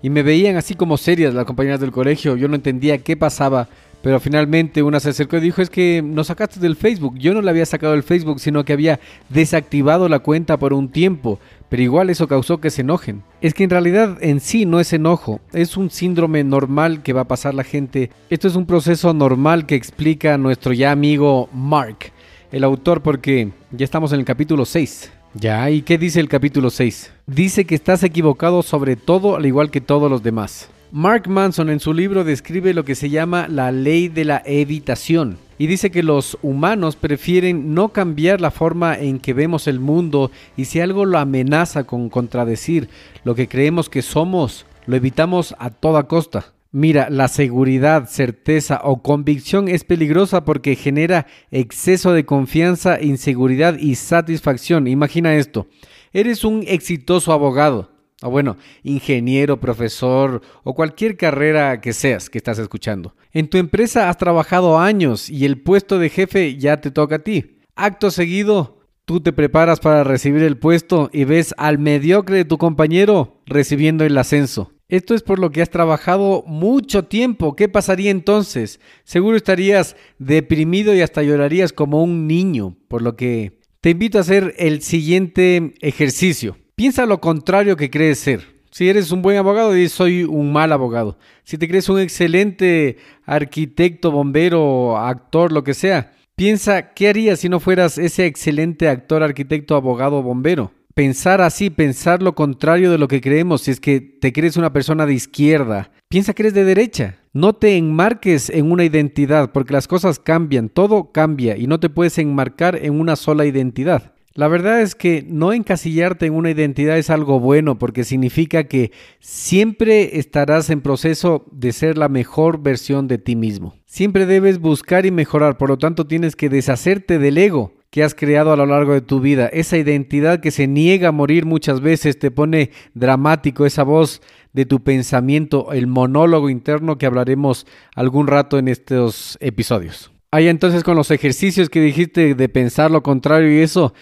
y 0.02 0.10
me 0.10 0.24
veían 0.24 0.56
así 0.56 0.76
como 0.76 0.96
serias 0.96 1.34
las 1.34 1.44
compañeras 1.44 1.82
del 1.82 1.92
colegio. 1.92 2.38
Yo 2.38 2.48
no 2.48 2.56
entendía 2.56 3.00
qué 3.00 3.18
pasaba. 3.18 3.68
Pero 4.02 4.20
finalmente 4.20 4.82
una 4.82 5.00
se 5.00 5.10
acercó 5.10 5.38
y 5.38 5.42
dijo, 5.42 5.62
es 5.62 5.70
que 5.70 6.02
nos 6.04 6.28
sacaste 6.28 6.60
del 6.60 6.76
Facebook. 6.76 7.18
Yo 7.20 7.34
no 7.34 7.42
le 7.42 7.50
había 7.50 7.66
sacado 7.66 7.94
el 7.94 8.04
Facebook, 8.04 8.40
sino 8.40 8.66
que 8.66 8.74
había 8.74 9.00
desactivado 9.30 10.10
la 10.10 10.20
cuenta 10.20 10.58
por 10.58 10.74
un 10.74 10.90
tiempo. 10.90 11.40
Pero 11.70 11.84
igual 11.84 12.10
eso 12.10 12.28
causó 12.28 12.60
que 12.60 12.70
se 12.70 12.82
enojen. 12.82 13.24
Es 13.42 13.54
que 13.54 13.64
en 13.64 13.70
realidad 13.70 14.18
en 14.22 14.40
sí 14.40 14.66
no 14.66 14.80
es 14.80 14.92
enojo, 14.92 15.40
es 15.54 15.78
un 15.78 15.90
síndrome 15.90 16.44
normal 16.44 17.02
que 17.04 17.14
va 17.14 17.22
a 17.22 17.28
pasar 17.28 17.54
la 17.54 17.64
gente. 17.64 18.10
Esto 18.30 18.48
es 18.48 18.56
un 18.56 18.66
proceso 18.66 19.14
normal 19.14 19.66
que 19.66 19.76
explica 19.76 20.38
nuestro 20.38 20.74
ya 20.74 20.92
amigo 20.92 21.48
Mark, 21.54 22.12
el 22.52 22.64
autor, 22.64 23.02
porque 23.02 23.52
ya 23.72 23.86
estamos 23.86 24.12
en 24.12 24.20
el 24.20 24.26
capítulo 24.26 24.66
6. 24.66 25.12
Ya, 25.34 25.70
¿y 25.70 25.82
qué 25.84 25.98
dice 25.98 26.20
el 26.20 26.28
capítulo 26.28 26.70
6? 26.70 27.14
Dice 27.26 27.64
que 27.64 27.76
estás 27.76 28.04
equivocado 28.04 28.64
sobre 28.64 28.98
todo 28.98 29.38
al 29.38 29.46
igual 29.46 29.72
que 29.72 29.80
todos 29.80 30.12
los 30.12 30.24
demás. 30.24 30.70
Mark 30.94 31.30
Manson 31.30 31.70
en 31.70 31.80
su 31.80 31.94
libro 31.94 32.26
describe 32.26 32.74
lo 32.74 32.84
que 32.84 32.96
se 32.96 33.10
llama 33.10 33.48
la 33.48 33.72
ley 33.72 34.10
de 34.10 34.26
la 34.26 34.42
evitación 34.46 35.38
y 35.58 35.68
dice 35.68 35.90
que 35.90 36.04
los 36.04 36.38
humanos 36.42 36.98
prefieren 36.98 37.74
no 37.74 37.94
cambiar 37.94 38.42
la 38.42 38.52
forma 38.52 39.00
en 39.00 39.20
que 39.20 39.34
vemos 39.34 39.68
el 39.68 39.80
mundo 39.80 40.32
y 40.58 40.66
si 40.66 40.82
algo 40.82 41.06
lo 41.06 41.18
amenaza 41.18 41.86
con 41.86 42.10
contradecir 42.10 42.90
lo 43.24 43.36
que 43.36 43.48
creemos 43.48 43.88
que 43.88 44.02
somos, 44.02 44.66
lo 44.86 44.98
evitamos 44.98 45.56
a 45.60 45.70
toda 45.70 46.10
costa. 46.10 46.52
Mira, 46.74 47.10
la 47.10 47.30
seguridad, 47.30 48.10
certeza 48.10 48.82
o 48.84 49.02
convicción 49.02 49.70
es 49.70 49.86
peligrosa 49.86 50.44
porque 50.44 50.76
genera 50.76 51.26
exceso 51.52 52.12
de 52.12 52.26
confianza, 52.26 53.02
inseguridad 53.02 53.78
y 53.78 53.96
satisfacción. 53.96 54.88
Imagina 54.88 55.36
esto, 55.36 55.68
eres 56.12 56.44
un 56.44 56.66
exitoso 56.68 57.32
abogado 57.32 58.01
o 58.22 58.30
bueno, 58.30 58.58
ingeniero, 58.84 59.60
profesor 59.60 60.42
o 60.64 60.76
cualquier 60.76 61.18
carrera 61.18 61.82
que 61.82 61.94
seas 61.94 62.30
que 62.30 62.38
estás 62.38 62.60
escuchando. 62.60 63.16
En 63.32 63.50
tu 63.50 63.58
empresa 63.58 64.10
has 64.10 64.18
trabajado 64.18 64.80
años 64.80 65.30
y 65.30 65.46
el 65.46 65.62
puesto 65.62 66.00
de 66.00 66.10
jefe 66.10 66.58
ya 66.58 66.78
te 66.78 66.92
toca 66.92 67.16
a 67.16 67.20
ti. 67.20 67.58
Acto 67.76 68.12
seguido, 68.12 68.80
tú 69.06 69.22
te 69.22 69.34
preparas 69.34 69.80
para 69.80 70.04
recibir 70.04 70.44
el 70.44 70.58
puesto 70.58 71.10
y 71.12 71.24
ves 71.24 71.56
al 71.58 71.80
mediocre 71.80 72.38
de 72.38 72.46
tu 72.46 72.58
compañero 72.58 73.42
recibiendo 73.46 74.06
el 74.06 74.18
ascenso. 74.18 74.72
Esto 74.88 75.16
es 75.16 75.24
por 75.24 75.40
lo 75.40 75.52
que 75.52 75.62
has 75.62 75.70
trabajado 75.70 76.44
mucho 76.46 77.06
tiempo. 77.06 77.56
¿Qué 77.56 77.70
pasaría 77.70 78.12
entonces? 78.12 78.82
Seguro 79.06 79.38
estarías 79.38 79.96
deprimido 80.20 80.94
y 80.94 81.00
hasta 81.00 81.24
llorarías 81.24 81.72
como 81.72 82.04
un 82.04 82.28
niño. 82.28 82.76
Por 82.90 83.02
lo 83.02 83.16
que 83.16 83.62
te 83.80 83.92
invito 83.92 84.18
a 84.18 84.22
hacer 84.22 84.54
el 84.58 84.82
siguiente 84.82 85.76
ejercicio. 85.80 86.58
Piensa 86.82 87.06
lo 87.06 87.22
contrario 87.22 87.78
que 87.78 87.92
crees 87.92 88.18
ser. 88.18 88.42
Si 88.72 88.90
eres 88.90 89.12
un 89.12 89.22
buen 89.22 89.38
abogado, 89.38 89.72
dices 89.72 89.92
soy 89.92 90.24
un 90.24 90.52
mal 90.52 90.72
abogado. 90.72 91.16
Si 91.44 91.60
te 91.60 91.68
crees 91.68 91.88
un 91.90 92.00
excelente 92.00 92.98
arquitecto, 93.24 94.10
bombero, 94.10 94.98
actor, 94.98 95.52
lo 95.52 95.64
que 95.64 95.76
sea, 95.76 96.14
piensa 96.36 96.96
qué 96.96 97.10
harías 97.10 97.38
si 97.38 97.50
no 97.50 97.60
fueras 97.60 98.00
ese 98.00 98.26
excelente 98.26 98.90
actor, 98.90 99.22
arquitecto, 99.22 99.76
abogado, 99.76 100.24
bombero. 100.24 100.72
Pensar 100.96 101.40
así, 101.42 101.70
pensar 101.70 102.24
lo 102.24 102.34
contrario 102.34 102.90
de 102.90 102.98
lo 102.98 103.08
que 103.08 103.22
creemos, 103.22 103.62
si 103.62 103.70
es 103.70 103.80
que 103.80 104.02
te 104.02 104.34
crees 104.34 104.58
una 104.58 104.74
persona 104.74 105.06
de 105.06 105.14
izquierda, 105.14 105.92
piensa 106.10 106.34
que 106.34 106.42
eres 106.42 106.56
de 106.56 106.64
derecha. 106.64 107.20
No 107.32 107.54
te 107.54 107.78
enmarques 107.78 108.50
en 108.50 108.72
una 108.72 108.86
identidad, 108.86 109.52
porque 109.52 109.74
las 109.74 109.88
cosas 109.88 110.18
cambian, 110.18 110.68
todo 110.68 111.12
cambia 111.12 111.58
y 111.58 111.68
no 111.68 111.80
te 111.80 111.90
puedes 111.92 112.18
enmarcar 112.18 112.76
en 112.76 113.00
una 113.00 113.18
sola 113.18 113.46
identidad. 113.46 114.16
La 114.34 114.48
verdad 114.48 114.82
es 114.82 114.96
que 114.96 115.26
no 115.28 115.52
encasillarte 115.52 116.26
en 116.26 116.34
una 116.34 116.52
identidad 116.52 116.98
es 116.98 117.10
algo 117.10 117.42
bueno 117.42 117.78
porque 117.78 118.06
significa 118.06 118.64
que 118.64 118.92
siempre 119.20 120.20
estarás 120.20 120.70
en 120.70 120.80
proceso 120.80 121.46
de 121.52 121.74
ser 121.74 121.98
la 121.98 122.08
mejor 122.08 122.62
versión 122.62 123.10
de 123.10 123.18
ti 123.18 123.36
mismo. 123.36 123.76
Siempre 123.86 124.26
debes 124.26 124.60
buscar 124.60 125.06
y 125.06 125.12
mejorar, 125.12 125.58
por 125.58 125.68
lo 125.68 125.78
tanto 125.78 126.08
tienes 126.08 126.38
que 126.38 126.48
deshacerte 126.48 127.20
del 127.20 127.38
ego 127.38 127.74
que 127.90 128.04
has 128.04 128.16
creado 128.16 128.54
a 128.54 128.56
lo 128.56 128.66
largo 128.66 128.94
de 128.94 129.02
tu 129.02 129.20
vida. 129.20 129.48
Esa 129.48 129.78
identidad 129.78 130.40
que 130.40 130.52
se 130.52 130.66
niega 130.66 131.10
a 131.10 131.12
morir 131.12 131.46
muchas 131.46 131.82
veces 131.82 132.18
te 132.18 132.32
pone 132.32 132.72
dramático, 132.94 133.66
esa 133.66 133.84
voz 133.84 134.22
de 134.54 134.66
tu 134.66 134.82
pensamiento, 134.82 135.74
el 135.74 135.88
monólogo 135.88 136.50
interno 136.50 136.98
que 136.98 137.06
hablaremos 137.06 137.68
algún 137.96 138.28
rato 138.28 138.58
en 138.58 138.70
estos 138.70 139.38
episodios. 139.42 140.10
Ahí 140.32 140.48
entonces 140.48 140.84
con 140.84 140.96
los 140.96 141.12
ejercicios 141.12 141.70
que 141.70 141.82
dijiste 141.82 142.36
de 142.36 142.50
pensar 142.50 142.90
lo 142.90 143.04
contrario 143.04 143.52
y 143.52 143.62
eso, 143.62 143.94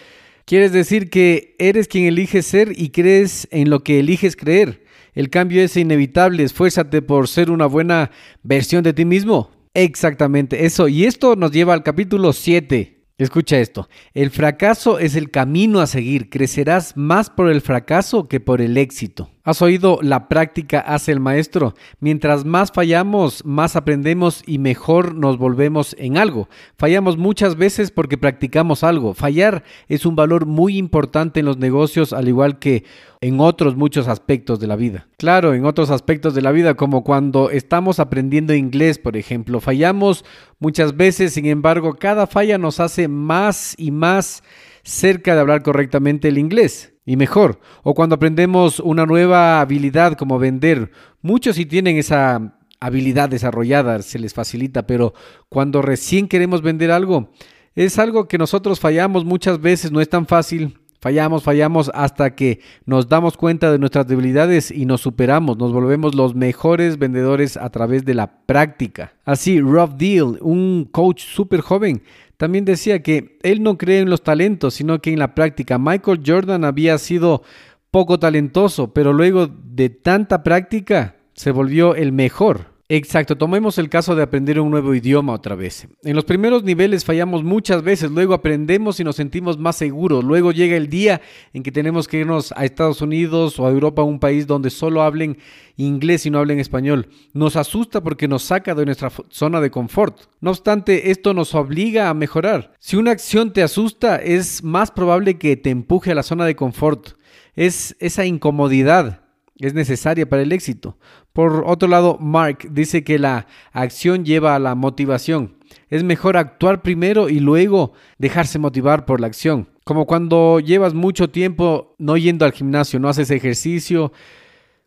Quieres 0.50 0.72
decir 0.72 1.10
que 1.10 1.54
eres 1.60 1.86
quien 1.86 2.06
eliges 2.06 2.44
ser 2.44 2.72
y 2.76 2.90
crees 2.90 3.46
en 3.52 3.70
lo 3.70 3.84
que 3.84 4.00
eliges 4.00 4.34
creer. 4.34 4.84
El 5.14 5.30
cambio 5.30 5.62
es 5.62 5.76
inevitable, 5.76 6.42
esfuérzate 6.42 7.02
por 7.02 7.28
ser 7.28 7.52
una 7.52 7.66
buena 7.66 8.10
versión 8.42 8.82
de 8.82 8.92
ti 8.92 9.04
mismo. 9.04 9.52
Exactamente, 9.74 10.64
eso. 10.66 10.88
Y 10.88 11.04
esto 11.04 11.36
nos 11.36 11.52
lleva 11.52 11.72
al 11.72 11.84
capítulo 11.84 12.32
7. 12.32 13.04
Escucha 13.18 13.60
esto, 13.60 13.88
el 14.12 14.30
fracaso 14.30 14.98
es 14.98 15.14
el 15.14 15.30
camino 15.30 15.78
a 15.78 15.86
seguir, 15.86 16.30
crecerás 16.30 16.96
más 16.96 17.30
por 17.30 17.48
el 17.48 17.60
fracaso 17.60 18.26
que 18.26 18.40
por 18.40 18.60
el 18.60 18.76
éxito. 18.76 19.30
¿Has 19.42 19.62
oído 19.62 20.00
la 20.02 20.28
práctica 20.28 20.80
hace 20.80 21.12
el 21.12 21.20
maestro? 21.20 21.74
Mientras 21.98 22.44
más 22.44 22.72
fallamos, 22.72 23.42
más 23.46 23.74
aprendemos 23.74 24.42
y 24.46 24.58
mejor 24.58 25.14
nos 25.14 25.38
volvemos 25.38 25.96
en 25.98 26.18
algo. 26.18 26.50
Fallamos 26.76 27.16
muchas 27.16 27.56
veces 27.56 27.90
porque 27.90 28.18
practicamos 28.18 28.84
algo. 28.84 29.14
Fallar 29.14 29.64
es 29.88 30.04
un 30.04 30.14
valor 30.14 30.44
muy 30.44 30.76
importante 30.76 31.40
en 31.40 31.46
los 31.46 31.56
negocios, 31.56 32.12
al 32.12 32.28
igual 32.28 32.58
que 32.58 32.84
en 33.22 33.40
otros 33.40 33.76
muchos 33.76 34.08
aspectos 34.08 34.60
de 34.60 34.66
la 34.66 34.76
vida. 34.76 35.08
Claro, 35.16 35.54
en 35.54 35.64
otros 35.64 35.88
aspectos 35.88 36.34
de 36.34 36.42
la 36.42 36.52
vida, 36.52 36.74
como 36.74 37.02
cuando 37.02 37.48
estamos 37.48 37.98
aprendiendo 37.98 38.52
inglés, 38.52 38.98
por 38.98 39.16
ejemplo. 39.16 39.60
Fallamos 39.60 40.22
muchas 40.58 40.98
veces, 40.98 41.32
sin 41.32 41.46
embargo, 41.46 41.94
cada 41.94 42.26
falla 42.26 42.58
nos 42.58 42.78
hace 42.78 43.08
más 43.08 43.74
y 43.78 43.90
más 43.90 44.42
cerca 44.82 45.34
de 45.34 45.40
hablar 45.40 45.62
correctamente 45.62 46.28
el 46.28 46.36
inglés 46.36 46.89
y 47.10 47.16
mejor. 47.16 47.58
O 47.82 47.92
cuando 47.92 48.14
aprendemos 48.14 48.78
una 48.78 49.04
nueva 49.04 49.60
habilidad 49.60 50.16
como 50.16 50.38
vender. 50.38 50.92
Muchos 51.22 51.56
sí 51.56 51.66
tienen 51.66 51.96
esa 51.96 52.54
habilidad 52.78 53.28
desarrollada, 53.28 54.00
se 54.02 54.20
les 54.20 54.32
facilita, 54.32 54.86
pero 54.86 55.12
cuando 55.48 55.82
recién 55.82 56.28
queremos 56.28 56.62
vender 56.62 56.92
algo, 56.92 57.32
es 57.74 57.98
algo 57.98 58.28
que 58.28 58.38
nosotros 58.38 58.78
fallamos 58.78 59.24
muchas 59.24 59.60
veces, 59.60 59.90
no 59.90 60.00
es 60.00 60.08
tan 60.08 60.24
fácil. 60.24 60.79
Fallamos, 61.00 61.42
fallamos 61.42 61.90
hasta 61.94 62.34
que 62.34 62.60
nos 62.84 63.08
damos 63.08 63.38
cuenta 63.38 63.72
de 63.72 63.78
nuestras 63.78 64.06
debilidades 64.06 64.70
y 64.70 64.84
nos 64.84 65.00
superamos, 65.00 65.56
nos 65.56 65.72
volvemos 65.72 66.14
los 66.14 66.34
mejores 66.34 66.98
vendedores 66.98 67.56
a 67.56 67.70
través 67.70 68.04
de 68.04 68.12
la 68.12 68.44
práctica. 68.44 69.14
Así, 69.24 69.62
Rob 69.62 69.96
Deal, 69.96 70.36
un 70.42 70.86
coach 70.92 71.22
súper 71.22 71.62
joven, 71.62 72.02
también 72.36 72.66
decía 72.66 73.02
que 73.02 73.38
él 73.42 73.62
no 73.62 73.78
cree 73.78 74.00
en 74.00 74.10
los 74.10 74.22
talentos, 74.22 74.74
sino 74.74 75.00
que 75.00 75.10
en 75.10 75.18
la 75.18 75.34
práctica. 75.34 75.78
Michael 75.78 76.20
Jordan 76.24 76.64
había 76.64 76.98
sido 76.98 77.42
poco 77.90 78.18
talentoso, 78.18 78.92
pero 78.92 79.14
luego 79.14 79.46
de 79.46 79.88
tanta 79.88 80.42
práctica 80.42 81.16
se 81.32 81.50
volvió 81.50 81.94
el 81.94 82.12
mejor. 82.12 82.66
Exacto, 82.92 83.36
tomemos 83.36 83.78
el 83.78 83.88
caso 83.88 84.16
de 84.16 84.24
aprender 84.24 84.58
un 84.58 84.68
nuevo 84.68 84.92
idioma 84.96 85.32
otra 85.32 85.54
vez. 85.54 85.86
En 86.02 86.16
los 86.16 86.24
primeros 86.24 86.64
niveles 86.64 87.04
fallamos 87.04 87.44
muchas 87.44 87.84
veces, 87.84 88.10
luego 88.10 88.34
aprendemos 88.34 88.98
y 88.98 89.04
nos 89.04 89.14
sentimos 89.14 89.56
más 89.58 89.76
seguros, 89.76 90.24
luego 90.24 90.50
llega 90.50 90.76
el 90.76 90.88
día 90.88 91.20
en 91.52 91.62
que 91.62 91.70
tenemos 91.70 92.08
que 92.08 92.18
irnos 92.18 92.52
a 92.56 92.64
Estados 92.64 93.00
Unidos 93.00 93.60
o 93.60 93.66
a 93.68 93.70
Europa, 93.70 94.02
un 94.02 94.18
país 94.18 94.48
donde 94.48 94.70
solo 94.70 95.02
hablen 95.02 95.38
inglés 95.76 96.26
y 96.26 96.30
no 96.30 96.40
hablen 96.40 96.58
español. 96.58 97.08
Nos 97.32 97.54
asusta 97.54 98.02
porque 98.02 98.26
nos 98.26 98.42
saca 98.42 98.74
de 98.74 98.86
nuestra 98.86 99.12
zona 99.28 99.60
de 99.60 99.70
confort. 99.70 100.22
No 100.40 100.50
obstante, 100.50 101.12
esto 101.12 101.32
nos 101.32 101.54
obliga 101.54 102.08
a 102.08 102.14
mejorar. 102.14 102.74
Si 102.80 102.96
una 102.96 103.12
acción 103.12 103.52
te 103.52 103.62
asusta, 103.62 104.16
es 104.16 104.64
más 104.64 104.90
probable 104.90 105.38
que 105.38 105.56
te 105.56 105.70
empuje 105.70 106.10
a 106.10 106.16
la 106.16 106.24
zona 106.24 106.44
de 106.44 106.56
confort. 106.56 107.10
Es 107.54 107.94
esa 108.00 108.24
incomodidad 108.26 109.29
es 109.60 109.74
necesaria 109.74 110.28
para 110.28 110.42
el 110.42 110.52
éxito. 110.52 110.98
Por 111.32 111.64
otro 111.66 111.88
lado, 111.88 112.18
Mark 112.18 112.68
dice 112.70 113.04
que 113.04 113.18
la 113.18 113.46
acción 113.72 114.24
lleva 114.24 114.54
a 114.54 114.58
la 114.58 114.74
motivación. 114.74 115.56
Es 115.88 116.02
mejor 116.02 116.36
actuar 116.36 116.82
primero 116.82 117.28
y 117.28 117.40
luego 117.40 117.92
dejarse 118.18 118.58
motivar 118.58 119.04
por 119.04 119.20
la 119.20 119.26
acción. 119.26 119.68
Como 119.84 120.06
cuando 120.06 120.60
llevas 120.60 120.94
mucho 120.94 121.30
tiempo 121.30 121.94
no 121.98 122.16
yendo 122.16 122.44
al 122.44 122.52
gimnasio, 122.52 122.98
no 122.98 123.08
haces 123.08 123.30
ejercicio. 123.30 124.12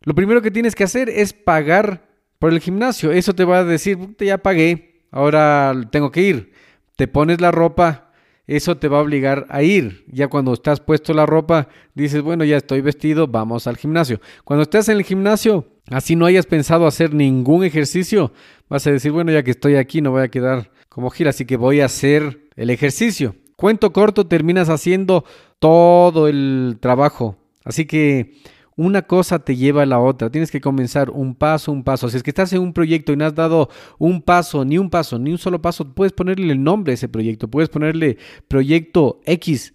Lo 0.01 0.15
primero 0.15 0.41
que 0.41 0.51
tienes 0.51 0.75
que 0.75 0.83
hacer 0.83 1.09
es 1.09 1.33
pagar 1.33 2.09
por 2.39 2.51
el 2.51 2.59
gimnasio. 2.59 3.11
Eso 3.11 3.33
te 3.33 3.45
va 3.45 3.59
a 3.59 3.63
decir, 3.63 3.97
ya 4.19 4.37
pagué, 4.37 5.05
ahora 5.11 5.73
tengo 5.91 6.11
que 6.11 6.21
ir. 6.21 6.53
Te 6.95 7.07
pones 7.07 7.41
la 7.41 7.51
ropa, 7.51 8.11
eso 8.47 8.77
te 8.77 8.87
va 8.87 8.99
a 8.99 9.01
obligar 9.01 9.45
a 9.49 9.63
ir. 9.63 10.05
Ya 10.07 10.27
cuando 10.27 10.53
estás 10.53 10.79
puesto 10.79 11.13
la 11.13 11.25
ropa, 11.25 11.69
dices, 11.95 12.21
bueno, 12.21 12.43
ya 12.43 12.57
estoy 12.57 12.81
vestido, 12.81 13.27
vamos 13.27 13.67
al 13.67 13.77
gimnasio. 13.77 14.19
Cuando 14.43 14.63
estás 14.63 14.89
en 14.89 14.97
el 14.97 15.03
gimnasio, 15.03 15.67
así 15.89 16.15
no 16.15 16.25
hayas 16.25 16.45
pensado 16.45 16.87
hacer 16.87 17.13
ningún 17.13 17.63
ejercicio, 17.63 18.33
vas 18.69 18.85
a 18.87 18.91
decir, 18.91 19.11
bueno, 19.11 19.31
ya 19.31 19.43
que 19.43 19.51
estoy 19.51 19.75
aquí, 19.75 20.01
no 20.01 20.11
voy 20.11 20.23
a 20.23 20.29
quedar 20.29 20.71
como 20.89 21.09
gira, 21.09 21.29
así 21.29 21.45
que 21.45 21.57
voy 21.57 21.81
a 21.81 21.85
hacer 21.85 22.49
el 22.55 22.69
ejercicio. 22.69 23.35
Cuento 23.55 23.93
corto, 23.93 24.27
terminas 24.27 24.69
haciendo 24.69 25.23
todo 25.59 26.27
el 26.27 26.77
trabajo. 26.81 27.37
Así 27.63 27.85
que 27.85 28.33
una 28.75 29.03
cosa 29.03 29.39
te 29.39 29.55
lleva 29.55 29.83
a 29.83 29.85
la 29.85 29.99
otra. 29.99 30.29
Tienes 30.29 30.51
que 30.51 30.61
comenzar 30.61 31.09
un 31.09 31.35
paso, 31.35 31.71
un 31.71 31.83
paso. 31.83 32.09
Si 32.09 32.17
es 32.17 32.23
que 32.23 32.31
estás 32.31 32.53
en 32.53 32.61
un 32.61 32.73
proyecto 32.73 33.13
y 33.13 33.17
no 33.17 33.25
has 33.25 33.35
dado 33.35 33.69
un 33.97 34.21
paso, 34.21 34.65
ni 34.65 34.77
un 34.77 34.89
paso, 34.89 35.19
ni 35.19 35.31
un 35.31 35.37
solo 35.37 35.61
paso, 35.61 35.93
puedes 35.93 36.13
ponerle 36.13 36.51
el 36.51 36.63
nombre 36.63 36.91
a 36.91 36.95
ese 36.95 37.09
proyecto. 37.09 37.47
Puedes 37.47 37.69
ponerle 37.69 38.17
proyecto 38.47 39.21
X. 39.25 39.73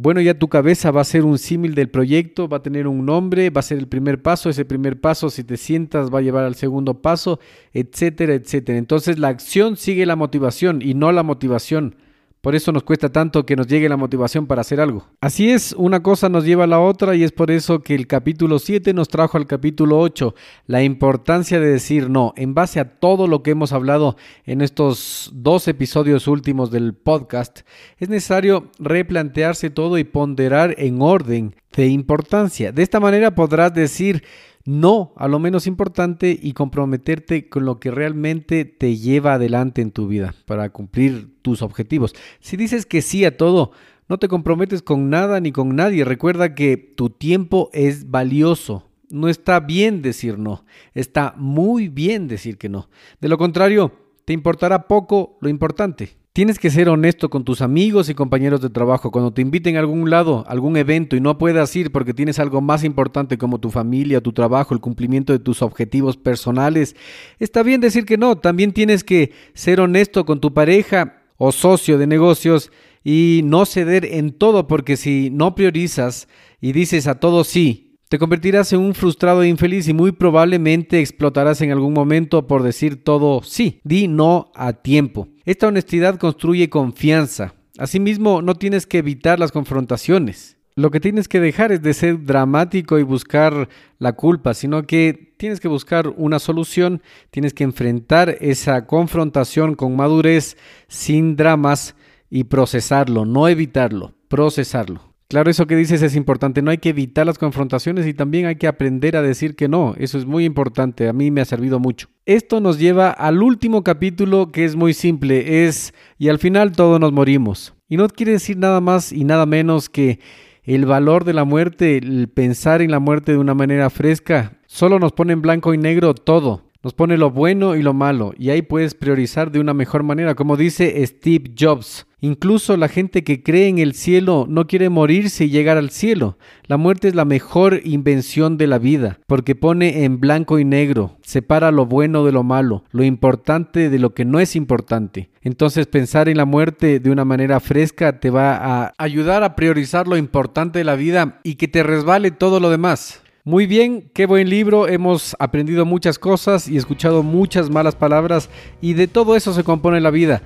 Bueno, 0.00 0.20
ya 0.20 0.38
tu 0.38 0.48
cabeza 0.48 0.92
va 0.92 1.00
a 1.00 1.04
ser 1.04 1.24
un 1.24 1.38
símil 1.38 1.74
del 1.74 1.90
proyecto, 1.90 2.48
va 2.48 2.58
a 2.58 2.62
tener 2.62 2.86
un 2.86 3.04
nombre, 3.04 3.50
va 3.50 3.58
a 3.58 3.62
ser 3.62 3.78
el 3.78 3.88
primer 3.88 4.22
paso, 4.22 4.48
ese 4.48 4.64
primer 4.64 5.00
paso, 5.00 5.28
si 5.28 5.42
te 5.42 5.56
sientas, 5.56 6.14
va 6.14 6.20
a 6.20 6.22
llevar 6.22 6.44
al 6.44 6.54
segundo 6.54 7.02
paso, 7.02 7.40
etcétera, 7.72 8.34
etcétera. 8.34 8.78
Entonces 8.78 9.18
la 9.18 9.26
acción 9.26 9.76
sigue 9.76 10.06
la 10.06 10.14
motivación 10.14 10.82
y 10.82 10.94
no 10.94 11.10
la 11.10 11.24
motivación 11.24 11.96
por 12.40 12.54
eso 12.54 12.72
nos 12.72 12.82
cuesta 12.82 13.10
tanto 13.10 13.44
que 13.44 13.56
nos 13.56 13.66
llegue 13.66 13.88
la 13.88 13.96
motivación 13.96 14.46
para 14.46 14.60
hacer 14.60 14.80
algo. 14.80 15.06
Así 15.20 15.50
es, 15.50 15.72
una 15.76 16.02
cosa 16.02 16.28
nos 16.28 16.44
lleva 16.44 16.64
a 16.64 16.68
la 16.68 16.80
otra 16.80 17.16
y 17.16 17.24
es 17.24 17.32
por 17.32 17.50
eso 17.50 17.82
que 17.82 17.94
el 17.94 18.06
capítulo 18.06 18.58
7 18.58 18.94
nos 18.94 19.08
trajo 19.08 19.36
al 19.36 19.46
capítulo 19.46 19.98
8, 19.98 20.34
la 20.66 20.82
importancia 20.82 21.60
de 21.60 21.68
decir 21.68 22.10
no. 22.10 22.32
En 22.36 22.54
base 22.54 22.80
a 22.80 22.98
todo 22.98 23.26
lo 23.26 23.42
que 23.42 23.50
hemos 23.50 23.72
hablado 23.72 24.16
en 24.44 24.60
estos 24.60 25.30
dos 25.34 25.68
episodios 25.68 26.28
últimos 26.28 26.70
del 26.70 26.94
podcast, 26.94 27.60
es 27.98 28.08
necesario 28.08 28.70
replantearse 28.78 29.70
todo 29.70 29.98
y 29.98 30.04
ponderar 30.04 30.74
en 30.78 31.02
orden 31.02 31.54
de 31.76 31.88
importancia. 31.88 32.72
De 32.72 32.82
esta 32.82 33.00
manera 33.00 33.34
podrás 33.34 33.74
decir 33.74 34.24
no 34.68 35.14
a 35.16 35.28
lo 35.28 35.38
menos 35.38 35.66
importante 35.66 36.38
y 36.38 36.52
comprometerte 36.52 37.48
con 37.48 37.64
lo 37.64 37.80
que 37.80 37.90
realmente 37.90 38.66
te 38.66 38.98
lleva 38.98 39.32
adelante 39.32 39.80
en 39.80 39.92
tu 39.92 40.08
vida 40.08 40.34
para 40.44 40.68
cumplir 40.68 41.40
tus 41.40 41.62
objetivos. 41.62 42.14
Si 42.40 42.58
dices 42.58 42.84
que 42.84 43.00
sí 43.00 43.24
a 43.24 43.38
todo, 43.38 43.70
no 44.10 44.18
te 44.18 44.28
comprometes 44.28 44.82
con 44.82 45.08
nada 45.08 45.40
ni 45.40 45.52
con 45.52 45.74
nadie. 45.74 46.04
Recuerda 46.04 46.54
que 46.54 46.76
tu 46.76 47.08
tiempo 47.08 47.70
es 47.72 48.10
valioso. 48.10 48.84
No 49.08 49.30
está 49.30 49.58
bien 49.60 50.02
decir 50.02 50.38
no, 50.38 50.66
está 50.92 51.32
muy 51.38 51.88
bien 51.88 52.28
decir 52.28 52.58
que 52.58 52.68
no. 52.68 52.90
De 53.22 53.28
lo 53.28 53.38
contrario, 53.38 53.92
te 54.26 54.34
importará 54.34 54.86
poco 54.86 55.38
lo 55.40 55.48
importante. 55.48 56.10
Tienes 56.38 56.60
que 56.60 56.70
ser 56.70 56.88
honesto 56.88 57.30
con 57.30 57.42
tus 57.42 57.62
amigos 57.62 58.08
y 58.08 58.14
compañeros 58.14 58.60
de 58.60 58.70
trabajo. 58.70 59.10
Cuando 59.10 59.32
te 59.32 59.42
inviten 59.42 59.74
a 59.74 59.80
algún 59.80 60.08
lado, 60.08 60.44
algún 60.46 60.76
evento 60.76 61.16
y 61.16 61.20
no 61.20 61.36
puedas 61.36 61.74
ir 61.74 61.90
porque 61.90 62.14
tienes 62.14 62.38
algo 62.38 62.60
más 62.60 62.84
importante 62.84 63.38
como 63.38 63.58
tu 63.58 63.72
familia, 63.72 64.20
tu 64.20 64.32
trabajo, 64.32 64.72
el 64.72 64.78
cumplimiento 64.78 65.32
de 65.32 65.40
tus 65.40 65.62
objetivos 65.62 66.16
personales, 66.16 66.94
está 67.40 67.64
bien 67.64 67.80
decir 67.80 68.04
que 68.04 68.18
no. 68.18 68.36
También 68.38 68.72
tienes 68.72 69.02
que 69.02 69.32
ser 69.52 69.80
honesto 69.80 70.24
con 70.24 70.40
tu 70.40 70.54
pareja 70.54 71.22
o 71.38 71.50
socio 71.50 71.98
de 71.98 72.06
negocios 72.06 72.70
y 73.02 73.40
no 73.42 73.66
ceder 73.66 74.04
en 74.04 74.30
todo 74.30 74.68
porque 74.68 74.96
si 74.96 75.30
no 75.30 75.56
priorizas 75.56 76.28
y 76.60 76.70
dices 76.70 77.08
a 77.08 77.18
todo 77.18 77.42
sí, 77.42 77.87
te 78.08 78.18
convertirás 78.18 78.72
en 78.72 78.80
un 78.80 78.94
frustrado 78.94 79.42
e 79.42 79.48
infeliz 79.48 79.86
y 79.88 79.92
muy 79.92 80.12
probablemente 80.12 81.00
explotarás 81.00 81.60
en 81.60 81.70
algún 81.70 81.92
momento 81.92 82.46
por 82.46 82.62
decir 82.62 83.04
todo 83.04 83.42
sí. 83.42 83.80
Di 83.84 84.08
no 84.08 84.50
a 84.54 84.72
tiempo. 84.72 85.28
Esta 85.44 85.68
honestidad 85.68 86.18
construye 86.18 86.70
confianza. 86.70 87.54
Asimismo, 87.76 88.42
no 88.42 88.54
tienes 88.54 88.86
que 88.86 88.98
evitar 88.98 89.38
las 89.38 89.52
confrontaciones. 89.52 90.56
Lo 90.74 90.90
que 90.90 91.00
tienes 91.00 91.28
que 91.28 91.40
dejar 91.40 91.72
es 91.72 91.82
de 91.82 91.92
ser 91.92 92.24
dramático 92.24 92.98
y 92.98 93.02
buscar 93.02 93.68
la 93.98 94.12
culpa, 94.12 94.54
sino 94.54 94.84
que 94.84 95.34
tienes 95.36 95.60
que 95.60 95.68
buscar 95.68 96.08
una 96.16 96.38
solución, 96.38 97.02
tienes 97.30 97.52
que 97.52 97.64
enfrentar 97.64 98.36
esa 98.40 98.86
confrontación 98.86 99.74
con 99.74 99.96
madurez, 99.96 100.56
sin 100.86 101.36
dramas 101.36 101.94
y 102.30 102.44
procesarlo, 102.44 103.24
no 103.24 103.48
evitarlo, 103.48 104.14
procesarlo. 104.28 105.07
Claro, 105.30 105.50
eso 105.50 105.66
que 105.66 105.76
dices 105.76 106.00
es 106.00 106.16
importante. 106.16 106.62
No 106.62 106.70
hay 106.70 106.78
que 106.78 106.88
evitar 106.88 107.26
las 107.26 107.36
confrontaciones 107.36 108.06
y 108.06 108.14
también 108.14 108.46
hay 108.46 108.56
que 108.56 108.66
aprender 108.66 109.14
a 109.14 109.20
decir 109.20 109.56
que 109.56 109.68
no. 109.68 109.94
Eso 109.98 110.16
es 110.16 110.24
muy 110.24 110.46
importante. 110.46 111.06
A 111.06 111.12
mí 111.12 111.30
me 111.30 111.42
ha 111.42 111.44
servido 111.44 111.78
mucho. 111.78 112.08
Esto 112.24 112.60
nos 112.60 112.78
lleva 112.78 113.10
al 113.10 113.42
último 113.42 113.84
capítulo 113.84 114.50
que 114.50 114.64
es 114.64 114.74
muy 114.74 114.94
simple. 114.94 115.66
Es 115.66 115.92
y 116.16 116.30
al 116.30 116.38
final 116.38 116.72
todos 116.72 116.98
nos 116.98 117.12
morimos. 117.12 117.74
Y 117.90 117.98
no 117.98 118.08
quiere 118.08 118.32
decir 118.32 118.56
nada 118.56 118.80
más 118.80 119.12
y 119.12 119.24
nada 119.24 119.44
menos 119.44 119.90
que 119.90 120.18
el 120.62 120.86
valor 120.86 121.24
de 121.24 121.34
la 121.34 121.44
muerte, 121.44 121.98
el 121.98 122.28
pensar 122.28 122.80
en 122.80 122.90
la 122.90 122.98
muerte 122.98 123.32
de 123.32 123.38
una 123.38 123.54
manera 123.54 123.90
fresca, 123.90 124.58
solo 124.66 124.98
nos 124.98 125.12
pone 125.12 125.34
en 125.34 125.42
blanco 125.42 125.74
y 125.74 125.78
negro 125.78 126.14
todo. 126.14 126.67
Nos 126.82 126.94
pone 126.94 127.16
lo 127.16 127.30
bueno 127.30 127.74
y 127.74 127.82
lo 127.82 127.92
malo, 127.92 128.34
y 128.38 128.50
ahí 128.50 128.62
puedes 128.62 128.94
priorizar 128.94 129.50
de 129.50 129.58
una 129.58 129.74
mejor 129.74 130.04
manera, 130.04 130.36
como 130.36 130.56
dice 130.56 131.04
Steve 131.04 131.50
Jobs. 131.58 132.06
Incluso 132.20 132.76
la 132.76 132.88
gente 132.88 133.22
que 133.22 133.42
cree 133.42 133.68
en 133.68 133.78
el 133.78 133.94
cielo 133.94 134.46
no 134.48 134.66
quiere 134.66 134.88
morirse 134.88 135.44
y 135.44 135.50
llegar 135.50 135.76
al 135.76 135.90
cielo. 135.90 136.36
La 136.66 136.76
muerte 136.76 137.08
es 137.08 137.14
la 137.14 137.24
mejor 137.24 137.80
invención 137.84 138.58
de 138.58 138.66
la 138.66 138.78
vida, 138.78 139.20
porque 139.26 139.54
pone 139.54 140.04
en 140.04 140.18
blanco 140.18 140.58
y 140.58 140.64
negro, 140.64 141.16
separa 141.22 141.70
lo 141.70 141.86
bueno 141.86 142.24
de 142.24 142.32
lo 142.32 142.42
malo, 142.42 142.84
lo 142.90 143.04
importante 143.04 143.88
de 143.88 143.98
lo 143.98 144.14
que 144.14 144.24
no 144.24 144.40
es 144.40 144.56
importante. 144.56 145.30
Entonces 145.42 145.86
pensar 145.86 146.28
en 146.28 146.36
la 146.36 146.44
muerte 146.44 146.98
de 147.00 147.10
una 147.10 147.24
manera 147.24 147.60
fresca 147.60 148.18
te 148.18 148.30
va 148.30 148.56
a 148.56 148.94
ayudar 148.98 149.44
a 149.44 149.54
priorizar 149.54 150.08
lo 150.08 150.16
importante 150.16 150.80
de 150.80 150.84
la 150.84 150.96
vida 150.96 151.40
y 151.44 151.54
que 151.54 151.68
te 151.68 151.82
resbale 151.82 152.30
todo 152.32 152.58
lo 152.60 152.70
demás. 152.70 153.22
Muy 153.48 153.66
bien, 153.66 154.10
qué 154.12 154.26
buen 154.26 154.50
libro, 154.50 154.88
hemos 154.88 155.34
aprendido 155.38 155.86
muchas 155.86 156.18
cosas 156.18 156.68
y 156.68 156.76
escuchado 156.76 157.22
muchas 157.22 157.70
malas 157.70 157.94
palabras 157.94 158.50
y 158.82 158.92
de 158.92 159.08
todo 159.08 159.36
eso 159.36 159.54
se 159.54 159.64
compone 159.64 160.02
la 160.02 160.10
vida. 160.10 160.42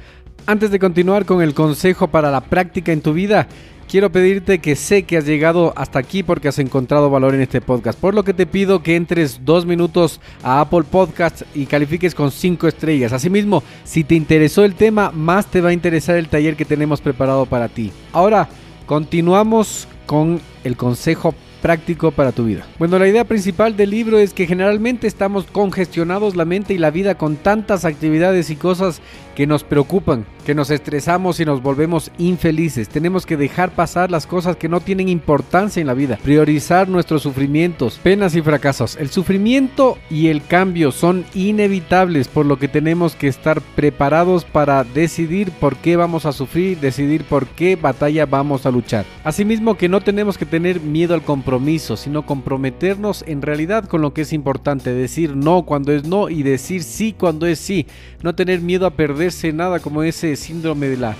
Antes 0.46 0.70
de 0.70 0.78
continuar 0.78 1.26
con 1.26 1.42
el 1.42 1.52
consejo 1.52 2.06
para 2.06 2.30
la 2.30 2.42
práctica 2.42 2.92
en 2.92 3.00
tu 3.00 3.12
vida, 3.12 3.48
quiero 3.88 4.12
pedirte 4.12 4.60
que 4.60 4.76
sé 4.76 5.02
que 5.02 5.16
has 5.16 5.26
llegado 5.26 5.72
hasta 5.74 5.98
aquí 5.98 6.22
porque 6.22 6.46
has 6.46 6.60
encontrado 6.60 7.10
valor 7.10 7.34
en 7.34 7.40
este 7.40 7.60
podcast, 7.60 7.98
por 7.98 8.14
lo 8.14 8.22
que 8.22 8.34
te 8.34 8.46
pido 8.46 8.84
que 8.84 8.94
entres 8.94 9.40
dos 9.44 9.66
minutos 9.66 10.20
a 10.44 10.60
Apple 10.60 10.84
Podcasts 10.88 11.44
y 11.56 11.66
califiques 11.66 12.14
con 12.14 12.30
cinco 12.30 12.68
estrellas. 12.68 13.12
Asimismo, 13.12 13.64
si 13.82 14.04
te 14.04 14.14
interesó 14.14 14.64
el 14.64 14.76
tema, 14.76 15.10
más 15.10 15.46
te 15.46 15.60
va 15.60 15.70
a 15.70 15.72
interesar 15.72 16.18
el 16.18 16.28
taller 16.28 16.54
que 16.54 16.64
tenemos 16.64 17.00
preparado 17.00 17.46
para 17.46 17.66
ti. 17.66 17.90
Ahora, 18.12 18.48
continuamos 18.86 19.88
con 20.06 20.40
el 20.62 20.76
consejo 20.76 21.34
práctico 21.62 22.10
para 22.10 22.32
tu 22.32 22.44
vida. 22.44 22.66
Bueno, 22.78 22.98
la 22.98 23.08
idea 23.08 23.24
principal 23.24 23.76
del 23.76 23.90
libro 23.90 24.18
es 24.18 24.34
que 24.34 24.46
generalmente 24.46 25.06
estamos 25.06 25.46
congestionados 25.46 26.36
la 26.36 26.44
mente 26.44 26.74
y 26.74 26.78
la 26.78 26.90
vida 26.90 27.14
con 27.14 27.36
tantas 27.36 27.86
actividades 27.86 28.50
y 28.50 28.56
cosas 28.56 29.00
que 29.34 29.46
nos 29.46 29.64
preocupan, 29.64 30.26
que 30.44 30.54
nos 30.54 30.70
estresamos 30.70 31.40
y 31.40 31.44
nos 31.44 31.62
volvemos 31.62 32.10
infelices. 32.18 32.88
Tenemos 32.88 33.26
que 33.26 33.36
dejar 33.36 33.70
pasar 33.70 34.10
las 34.10 34.26
cosas 34.26 34.56
que 34.56 34.68
no 34.68 34.80
tienen 34.80 35.08
importancia 35.08 35.80
en 35.80 35.86
la 35.86 35.94
vida, 35.94 36.18
priorizar 36.22 36.88
nuestros 36.88 37.22
sufrimientos, 37.22 37.98
penas 38.02 38.34
y 38.34 38.42
fracasos. 38.42 38.96
El 38.96 39.10
sufrimiento 39.10 39.98
y 40.10 40.28
el 40.28 40.44
cambio 40.44 40.92
son 40.92 41.24
inevitables, 41.34 42.28
por 42.28 42.46
lo 42.46 42.58
que 42.58 42.68
tenemos 42.68 43.14
que 43.14 43.28
estar 43.28 43.60
preparados 43.60 44.44
para 44.44 44.84
decidir 44.84 45.50
por 45.52 45.76
qué 45.76 45.96
vamos 45.96 46.26
a 46.26 46.32
sufrir, 46.32 46.78
decidir 46.78 47.24
por 47.24 47.46
qué 47.46 47.76
batalla 47.76 48.26
vamos 48.26 48.66
a 48.66 48.70
luchar. 48.70 49.04
Asimismo 49.24 49.76
que 49.76 49.88
no 49.88 50.00
tenemos 50.00 50.38
que 50.38 50.46
tener 50.46 50.80
miedo 50.80 51.14
al 51.14 51.22
compromiso, 51.22 51.96
sino 51.96 52.26
comprometernos 52.26 53.24
en 53.26 53.42
realidad 53.42 53.84
con 53.86 54.02
lo 54.02 54.12
que 54.12 54.22
es 54.22 54.32
importante, 54.32 54.92
decir 54.92 55.36
no 55.36 55.62
cuando 55.62 55.92
es 55.92 56.04
no 56.04 56.28
y 56.28 56.42
decir 56.42 56.82
sí 56.82 57.14
cuando 57.16 57.46
es 57.46 57.58
sí, 57.58 57.86
no 58.22 58.34
tener 58.34 58.60
miedo 58.60 58.86
a 58.86 58.90
perder 58.90 59.21
nada 59.52 59.78
como 59.78 60.02
ese 60.02 60.34
síndrome 60.36 60.88
de 60.88 60.96
las 60.96 61.16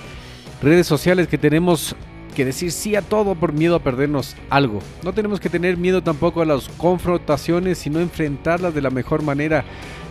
redes 0.61 0.87
sociales 0.87 1.27
que 1.27 1.37
tenemos 1.37 1.95
que 2.35 2.43
decir 2.43 2.71
sí 2.71 2.95
a 2.95 3.01
todo 3.01 3.35
por 3.35 3.53
miedo 3.53 3.75
a 3.75 3.79
perdernos 3.79 4.35
algo. 4.49 4.79
No 5.03 5.13
tenemos 5.13 5.39
que 5.39 5.49
tener 5.49 5.77
miedo 5.77 6.03
tampoco 6.03 6.41
a 6.41 6.45
las 6.45 6.67
confrontaciones, 6.69 7.77
sino 7.77 7.99
enfrentarlas 7.99 8.73
de 8.73 8.81
la 8.81 8.89
mejor 8.89 9.21
manera, 9.21 9.63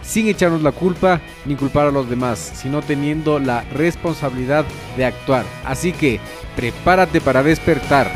sin 0.03 0.29
echarnos 0.29 0.63
la 0.63 0.73
culpa 0.73 1.21
ni 1.45 1.55
culpar 1.55 1.89
a 1.89 1.91
los 1.91 2.09
demás, 2.09 2.53
sino 2.55 2.81
teniendo 2.81 3.39
la 3.39 3.63
responsabilidad 3.75 4.65
de 4.97 5.05
actuar. 5.05 5.45
Así 5.65 5.93
que 5.93 6.19
prepárate 6.57 7.21
para 7.21 7.43
despertar. 7.43 8.11